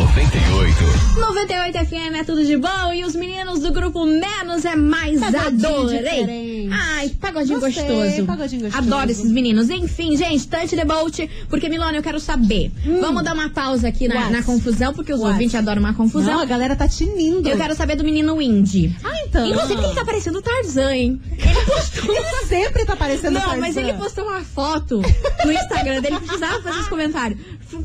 da 0.00 0.06
98. 0.06 1.20
98 1.20 1.78
FM 1.86 2.14
é 2.16 2.24
tudo 2.24 2.44
de 2.44 2.56
bom 2.56 2.92
e 2.94 3.04
os 3.04 3.14
meninos 3.14 3.60
do 3.60 3.70
grupo 3.70 4.06
Menos 4.06 4.64
é 4.64 4.74
mais 4.74 5.20
Pagodinho 5.20 5.46
adorei. 5.46 5.98
diferente. 5.98 6.68
Ai, 6.72 7.08
pagodinho 7.20 7.60
Gostei, 7.60 7.84
gostoso. 7.84 8.24
pagodinho 8.26 8.62
gostoso. 8.62 8.82
Adoro 8.82 9.10
esses 9.10 9.30
meninos. 9.30 9.68
Enfim, 9.68 10.16
gente, 10.16 10.48
Tante 10.48 10.74
the 10.76 10.84
Bolt, 10.84 11.18
porque 11.48 11.68
Milona, 11.68 11.98
eu 11.98 12.02
quero 12.02 12.18
saber. 12.18 12.72
Vamos 13.00 13.22
dar 13.24 13.34
uma 13.34 13.50
pausa 13.50 13.88
aqui 13.88 14.08
na, 14.08 14.30
na 14.30 14.42
confusão, 14.42 14.94
porque 14.94 15.12
os 15.12 15.20
What? 15.20 15.32
ouvintes 15.32 15.54
adoram 15.54 15.80
uma 15.80 15.92
confusão. 15.94 16.34
Não, 16.34 16.40
a 16.40 16.46
galera 16.46 16.74
tá 16.74 16.88
tinindo. 16.88 17.46
Eu 17.48 17.56
quero 17.56 17.74
saber 17.74 17.96
do 17.96 18.04
menino 18.04 18.40
Indy. 18.40 18.96
Ah, 19.04 19.10
então. 19.26 19.46
Inclusive, 19.46 19.84
ele 19.84 19.94
tá 19.94 20.04
parecendo 20.04 20.38
o 20.38 20.42
Tarzan, 20.42 20.94
hein? 20.94 21.20
Ele 21.38 21.60
postou. 21.66 22.14
Ele 22.16 22.46
sempre 22.46 22.84
tá 22.86 22.96
parecendo 22.96 23.34
Não, 23.34 23.40
Tarzan. 23.42 23.60
mas 23.60 23.76
ele 23.76 23.92
postou 23.94 24.24
uma 24.24 24.40
foto 24.40 25.02
no 25.44 25.52
Instagram 25.52 26.00
dele, 26.00 26.18
precisava 26.20 26.62
fazer 26.62 26.80
esse 26.80 26.88
comentário. 26.88 27.38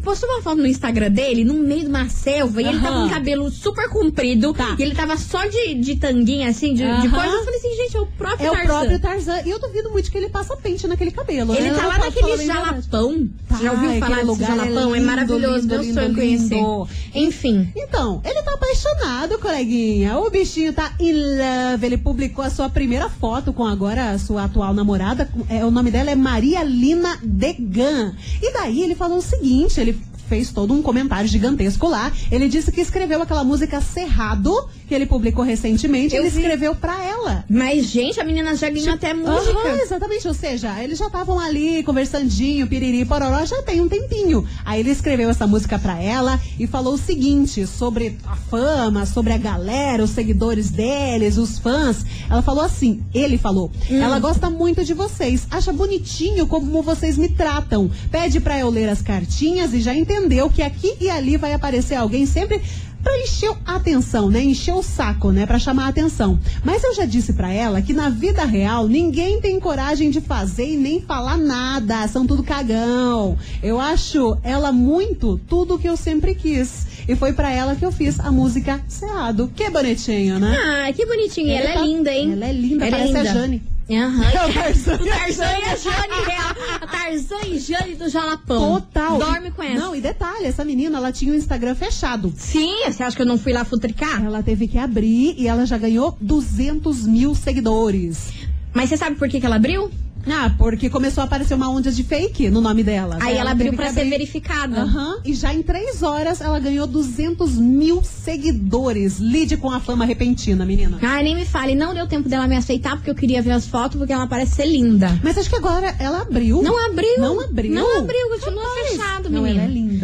Postou 0.04 0.30
uma 0.30 0.42
foto 0.42 0.58
no 0.58 0.68
Instagram 0.68 1.12
dele, 1.12 1.44
no 1.44 1.54
meio 1.56 1.82
de 1.82 1.88
uma 1.88 2.05
selva, 2.10 2.62
e 2.62 2.68
ele 2.68 2.80
tava 2.80 3.00
com 3.02 3.06
o 3.06 3.10
cabelo 3.10 3.50
super 3.50 3.90
comprido, 3.90 4.54
Tá. 4.54 4.76
e 4.78 4.82
ele 4.84 4.96
tava 4.96 5.18
só 5.18 5.46
de, 5.46 5.76
de 5.76 5.96
tanguinha, 5.96 6.50
assim, 6.50 6.74
de, 6.74 6.84
de 7.02 7.10
coisa. 7.10 7.26
Eu 7.36 7.44
falei 7.44 7.60
assim, 7.60 7.76
gente, 7.76 7.98
é 7.98 8.00
o 8.00 8.06
próprio 8.06 8.46
É 8.48 8.50
o 8.50 8.54
Tarzan. 8.54 8.68
próprio 8.68 9.00
Tarzan. 9.00 9.42
E 9.46 9.50
eu 9.50 9.60
duvido 9.60 9.90
muito 9.92 10.12
que 10.12 10.18
ele 10.18 10.30
passa 10.30 10.56
pente 10.58 10.88
naquele 10.88 11.12
cabelo. 11.12 11.54
Ele 11.56 11.72
né? 11.72 11.78
tá 11.78 11.88
lá 11.88 11.98
naquele 12.00 12.46
jalapão. 12.46 13.30
Tá, 13.48 13.58
já 13.62 13.72
ouviu 13.72 14.00
falar 14.00 14.16
desse 14.16 14.28
lugar 14.28 14.48
jalapão? 14.58 14.94
É, 14.96 14.98
lindo, 14.98 15.08
maravilhoso, 15.08 15.56
lindo, 15.62 15.68
meu 15.68 15.82
lindo, 15.82 15.94
sonho 15.94 16.08
lindo. 16.08 16.20
conhecer. 16.20 16.90
Enfim. 17.14 17.72
Então, 17.76 18.22
ele 18.26 18.42
tá 18.42 18.54
apaixonado, 18.54 19.40
coleguinha. 19.40 20.18
O 20.18 20.30
bichinho 20.30 20.74
tá 20.74 20.92
in 21.00 21.14
love. 21.14 21.86
Ele 21.86 21.98
publicou 21.98 22.44
a 22.44 22.50
sua 22.50 22.70
primeira 22.70 23.10
foto 23.10 23.54
com 23.54 23.66
agora 23.66 24.12
a 24.12 24.20
sua 24.20 24.46
atual 24.46 24.74
namorada. 24.74 25.30
É, 25.50 25.66
o 25.66 25.72
nome 25.72 25.92
dela 25.92 26.12
é 26.12 26.16
Maria 26.16 26.64
Lina 26.64 27.18
Degan. 27.24 28.14
E 28.42 28.54
daí 28.54 28.82
ele 28.82 28.96
falou 28.96 29.18
o 29.18 29.22
seguinte: 29.22 29.80
ele 29.80 29.98
fez 30.28 30.52
todo 30.52 30.74
um 30.74 30.82
comentário 30.82 31.28
gigantesco 31.28 31.88
lá. 31.88 32.12
Ele 32.32 32.48
disse 32.48 32.72
que 32.72 32.82
escreveu 32.82 33.22
aquela 33.22 33.44
música 33.44 33.80
Cerrado, 33.82 34.68
que 34.88 34.94
ele 34.94 35.06
publicou 35.06 35.44
recentemente. 35.44 36.16
Eu 36.16 36.24
ele 36.24 36.30
vi. 36.30 36.42
escreveu 36.42 36.76
pra 36.76 37.04
ela. 37.04 37.46
Mas, 37.50 37.86
gente, 37.86 38.20
a 38.20 38.24
menina 38.24 38.56
já 38.56 38.70
ganhou 38.70 38.94
até 38.94 39.14
música. 39.14 39.58
Aham, 39.58 39.78
exatamente, 39.82 40.28
ou 40.28 40.34
seja, 40.34 40.82
eles 40.84 40.98
já 40.98 41.08
estavam 41.08 41.40
ali 41.40 41.84
conversandinho, 41.84 42.68
piriri, 42.68 43.06
pororó, 43.06 43.46
já 43.46 43.62
tem 43.62 43.82
um 43.82 43.88
tempinho. 43.88 44.48
Aí 44.64 44.80
ele 44.80 44.92
escreveu 44.92 45.30
essa 45.30 45.46
música 45.46 45.78
pra 45.78 46.02
ela 46.02 46.40
e 46.60 46.68
falou 46.68 46.96
o 46.96 46.98
seguinte 46.98 47.66
sobre 47.68 48.18
a 48.26 48.36
fama, 48.36 49.06
sobre 49.06 49.34
a 49.34 49.38
galera, 49.38 50.04
os 50.04 50.12
seguidores 50.12 50.70
deles, 50.70 51.38
os 51.38 51.60
fãs. 51.60 52.06
Ela 52.30 52.42
falou 52.42 52.64
assim, 52.64 53.04
ele 53.14 53.38
falou, 53.38 53.72
ela 53.90 54.20
gosta 54.20 54.50
muito 54.50 54.84
de 54.84 54.94
vocês, 54.94 55.48
acha 55.52 55.72
bonitinho 55.72 56.48
como 56.48 56.82
vocês 56.82 57.18
me 57.18 57.30
tratam, 57.30 57.90
pede 58.12 58.40
pra 58.40 58.58
eu 58.60 58.70
ler 58.70 58.90
as 58.90 59.02
cartinhas 59.02 59.74
e 59.74 59.80
já 59.82 59.94
entendeu 59.94 60.15
que 60.54 60.62
aqui 60.62 60.94
e 61.02 61.10
ali 61.10 61.38
vai 61.38 61.54
aparecer 61.54 61.96
alguém 61.96 62.26
sempre 62.26 62.62
pra 63.04 63.20
encher 63.20 63.52
a 63.66 63.76
atenção, 63.76 64.32
né? 64.32 64.42
Encher 64.42 64.74
o 64.74 64.82
saco, 64.82 65.32
né? 65.32 65.46
Pra 65.46 65.60
chamar 65.60 65.86
a 65.86 65.90
atenção. 65.90 66.40
Mas 66.64 66.84
eu 66.84 66.96
já 66.96 67.06
disse 67.06 67.34
pra 67.34 67.52
ela 67.54 67.80
que 67.82 67.94
na 67.94 68.10
vida 68.10 68.44
real 68.46 68.88
ninguém 68.88 69.40
tem 69.40 69.60
coragem 69.60 70.10
de 70.10 70.20
fazer 70.22 70.74
e 70.74 70.78
nem 70.78 71.02
falar 71.02 71.38
nada. 71.38 72.08
São 72.08 72.26
tudo 72.26 72.42
cagão. 72.42 73.38
Eu 73.62 73.80
acho 73.80 74.38
ela 74.42 74.72
muito 74.72 75.40
tudo 75.48 75.78
que 75.78 75.88
eu 75.88 75.96
sempre 75.98 76.34
quis. 76.34 76.88
E 77.08 77.16
foi 77.16 77.34
pra 77.34 77.52
ela 77.52 77.76
que 77.76 77.86
eu 77.86 77.92
fiz 77.92 78.20
a 78.20 78.32
música 78.32 78.82
Cerrado. 78.88 79.52
Que 79.56 79.70
bonitinho, 79.70 80.40
né? 80.40 80.58
Ah, 80.88 80.92
que 80.92 81.06
bonitinho. 81.06 81.52
Ela 81.52 81.74
tá- 81.74 81.80
é 81.82 81.84
linda, 81.84 82.12
hein? 82.12 82.32
ela 82.32 82.46
é 82.48 82.54
linda, 82.54 82.88
Ela 82.88 82.98
parece 82.98 83.16
a 83.18 83.22
linda. 83.22 83.34
Jane. 83.34 83.75
Aham. 83.90 84.26
É 84.34 84.46
o 84.46 84.54
Tarzan. 84.54 84.96
O 84.96 85.06
Tarzan 85.06 85.60
e 85.60 85.64
a 85.66 85.76
Jane 85.76 86.26
real. 86.26 86.56
A 86.82 86.88
Tarzan 86.88 87.48
e 87.48 87.60
Jane 87.60 87.96
do 87.96 88.10
Jalapão. 88.10 88.82
Total. 88.82 89.18
Dorme 89.20 89.52
com 89.52 89.62
essa. 89.62 89.80
Não, 89.80 89.96
e 89.96 90.02
detalhe, 90.02 90.46
essa 90.46 90.66
menina, 90.66 90.98
ela 90.98 91.12
tinha 91.12 91.32
o 91.32 91.36
Instagram 91.36 91.76
fechado. 91.76 92.34
Sim, 92.36 92.86
você 92.86 93.04
acha 93.04 93.16
que 93.16 93.22
eu 93.22 93.26
não 93.26 93.38
fui 93.38 93.54
lá 93.54 93.64
futricar? 93.64 94.24
Ela 94.24 94.42
teve 94.42 94.68
que 94.68 94.78
abrir 94.78 95.36
e 95.38 95.48
ela 95.48 95.66
já 95.66 95.78
ganhou 95.78 96.18
200 96.20 97.06
mil 97.06 97.36
seguidores. 97.36 98.34
Mas 98.74 98.90
você 98.90 98.98
sabe 98.98 99.16
por 99.16 99.30
que, 99.30 99.40
que 99.40 99.46
ela 99.46 99.56
abriu? 99.56 99.90
Ah, 100.28 100.52
porque 100.58 100.90
começou 100.90 101.22
a 101.22 101.26
aparecer 101.26 101.54
uma 101.54 101.70
onda 101.70 101.92
de 101.92 102.04
fake 102.04 102.50
no 102.50 102.62
nome 102.62 102.84
dela. 102.84 103.18
Aí 103.22 103.38
ela 103.38 103.52
abriu 103.52 103.72
teve 103.72 103.78
pra 103.78 103.94
ser 103.94 104.10
verificada. 104.10 104.82
Aham, 104.82 105.20
e 105.24 105.34
já 105.34 105.54
em 105.54 105.62
três 105.62 106.02
horas 106.04 106.42
ela 106.42 106.60
ganhou 106.60 106.88
200 106.88 107.56
mil 107.58 108.02
seguidores. 108.04 109.20
Lide 109.20 109.58
com 109.58 109.72
a 109.72 109.80
fama 109.80 110.06
repentina, 110.06 110.66
menina. 110.66 110.98
Ai, 111.02 111.24
nem 111.24 111.36
me 111.36 111.46
fale, 111.46 111.76
não 111.76 111.94
deu 111.94 112.08
tempo 112.08 112.28
dela 112.28 112.48
me 112.48 112.56
aceitar 112.56 112.96
porque 112.96 113.10
eu 113.10 113.16
queria 113.16 113.42
ver 113.42 113.52
as 113.52 113.68
fotos 113.68 113.98
porque 113.98 114.14
ela 114.14 114.28
parece 114.28 114.56
ser 114.56 114.66
linda. 114.66 115.20
Mas 115.24 115.38
acho 115.38 115.50
que 115.50 115.56
agora 115.56 115.96
ela 116.00 116.22
abriu. 116.22 116.62
Não 116.62 116.86
abriu. 116.86 117.18
Não 117.20 117.42
abriu. 117.42 117.74
Não 117.74 118.00
abriu, 118.00 118.30
continua 118.30 118.64
Rapaz, 118.64 118.90
fechado, 118.90 119.30
Não, 119.30 119.42
menina. 119.44 119.64
ela 119.64 119.72
é 119.72 119.74
linda. 119.74 119.95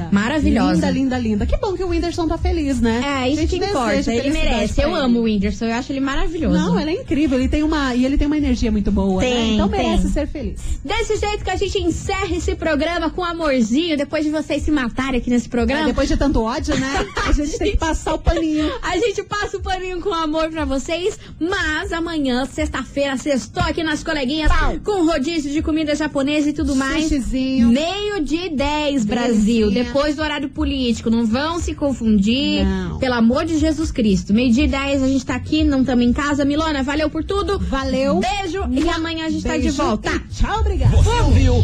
Maravilhosa. 0.41 0.73
Linda, 0.73 0.89
linda, 0.91 1.17
linda. 1.17 1.45
Que 1.45 1.58
bom 1.58 1.73
que 1.73 1.84
o 1.84 1.89
Whindersson 1.89 2.27
tá 2.27 2.38
feliz, 2.38 2.82
né? 2.82 3.01
É, 3.23 3.30
isso 3.30 3.47
que 3.47 3.58
importa. 3.58 4.13
Ele 4.13 4.32
merece. 4.32 4.82
Eu 4.82 4.89
ele. 4.89 4.99
amo 4.99 5.19
o 5.19 5.23
Whindersson, 5.23 5.65
eu 5.65 5.73
acho 5.73 5.91
ele 5.91 5.99
maravilhoso. 5.99 6.58
Não, 6.58 6.80
ela 6.80 6.89
é 6.89 6.93
incrível. 6.93 7.38
Ele 7.39 7.47
tem 7.47 7.63
uma, 7.63 7.93
e 7.95 8.06
ele 8.06 8.17
tem 8.17 8.27
uma 8.27 8.38
energia 8.38 8.71
muito 8.71 8.91
boa, 8.91 9.21
né? 9.21 9.30
Tem, 9.30 9.54
Então 9.56 9.69
tem. 9.69 9.80
merece 9.84 10.10
ser 10.10 10.27
feliz. 10.27 10.62
Desse 10.84 11.17
jeito 11.17 11.43
que 11.43 11.49
a 11.49 11.56
gente 11.56 11.77
encerra 11.80 12.36
esse 12.36 12.56
programa 12.56 13.10
com 13.10 13.23
amorzinho, 13.23 13.97
depois 13.97 14.25
de 14.25 14.32
vocês 14.32 14.63
se 14.63 14.71
matarem 14.71 15.19
aqui 15.19 15.30
nesse 15.30 15.47
programa. 15.47 15.84
É, 15.84 15.86
depois 15.88 16.08
de 16.08 16.17
tanto 16.17 16.41
ódio, 16.41 16.77
né? 16.77 17.06
A 17.27 17.32
gente 17.32 17.58
tem 17.58 17.71
que 17.71 17.77
passar 17.77 18.15
o 18.15 18.19
paninho. 18.19 18.71
A 18.82 18.97
gente 18.97 19.23
passa 19.23 19.58
o 19.58 19.62
paninho 19.62 20.01
com 20.01 20.13
amor 20.13 20.49
pra 20.49 20.65
vocês, 20.65 21.17
mas 21.39 21.93
amanhã, 21.93 22.45
sexta-feira, 22.45 23.15
sextou 23.17 23.63
aqui 23.63 23.84
nas 23.84 24.04
coleguinhas 24.04 24.51
com 24.84 25.06
rodízio 25.06 25.51
de 25.51 25.62
comida 25.62 25.95
japonesa 25.95 26.49
e 26.49 26.54
tudo 26.54 26.75
mais. 26.75 27.04
Sushizinho. 27.04 27.69
Meio 27.69 28.21
de 28.23 28.49
10, 28.49 29.06
Brasil. 29.06 29.69
Depois 29.71 30.15
do 30.15 30.21
horário 30.21 30.30
político. 30.49 31.09
Não 31.09 31.25
vão 31.25 31.59
se 31.59 31.73
confundir. 31.75 32.65
Não. 32.65 32.99
Pelo 32.99 33.15
amor 33.15 33.45
de 33.45 33.57
Jesus 33.57 33.91
Cristo. 33.91 34.33
Meio 34.33 34.51
de 34.51 34.67
10, 34.67 35.03
a 35.03 35.07
gente 35.07 35.25
tá 35.25 35.35
aqui, 35.35 35.63
não 35.63 35.81
estamos 35.81 36.03
em 36.05 36.13
casa. 36.13 36.45
Milona, 36.45 36.83
valeu 36.83 37.09
por 37.09 37.23
tudo. 37.23 37.59
Valeu. 37.59 38.19
Beijo. 38.19 38.63
E 38.71 38.89
amanhã 38.89 39.25
a 39.25 39.29
gente 39.29 39.43
tá 39.43 39.55
de 39.55 39.63
Beijo 39.63 39.77
volta. 39.83 40.11
e 40.11 40.33
Tchau, 40.33 40.59
obrigada. 40.59 40.95
Você 40.95 41.09
ouviu? 41.21 41.55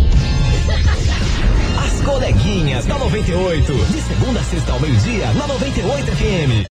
As 1.80 2.02
coleguinhas 2.02 2.86
da 2.86 2.98
98. 2.98 3.74
De 3.74 4.02
segunda 4.02 4.40
a 4.40 4.44
sexta 4.44 4.72
ao 4.74 4.80
meio-dia, 4.80 5.32
na 5.34 5.48
98 5.48 6.06
FM. 6.12 6.66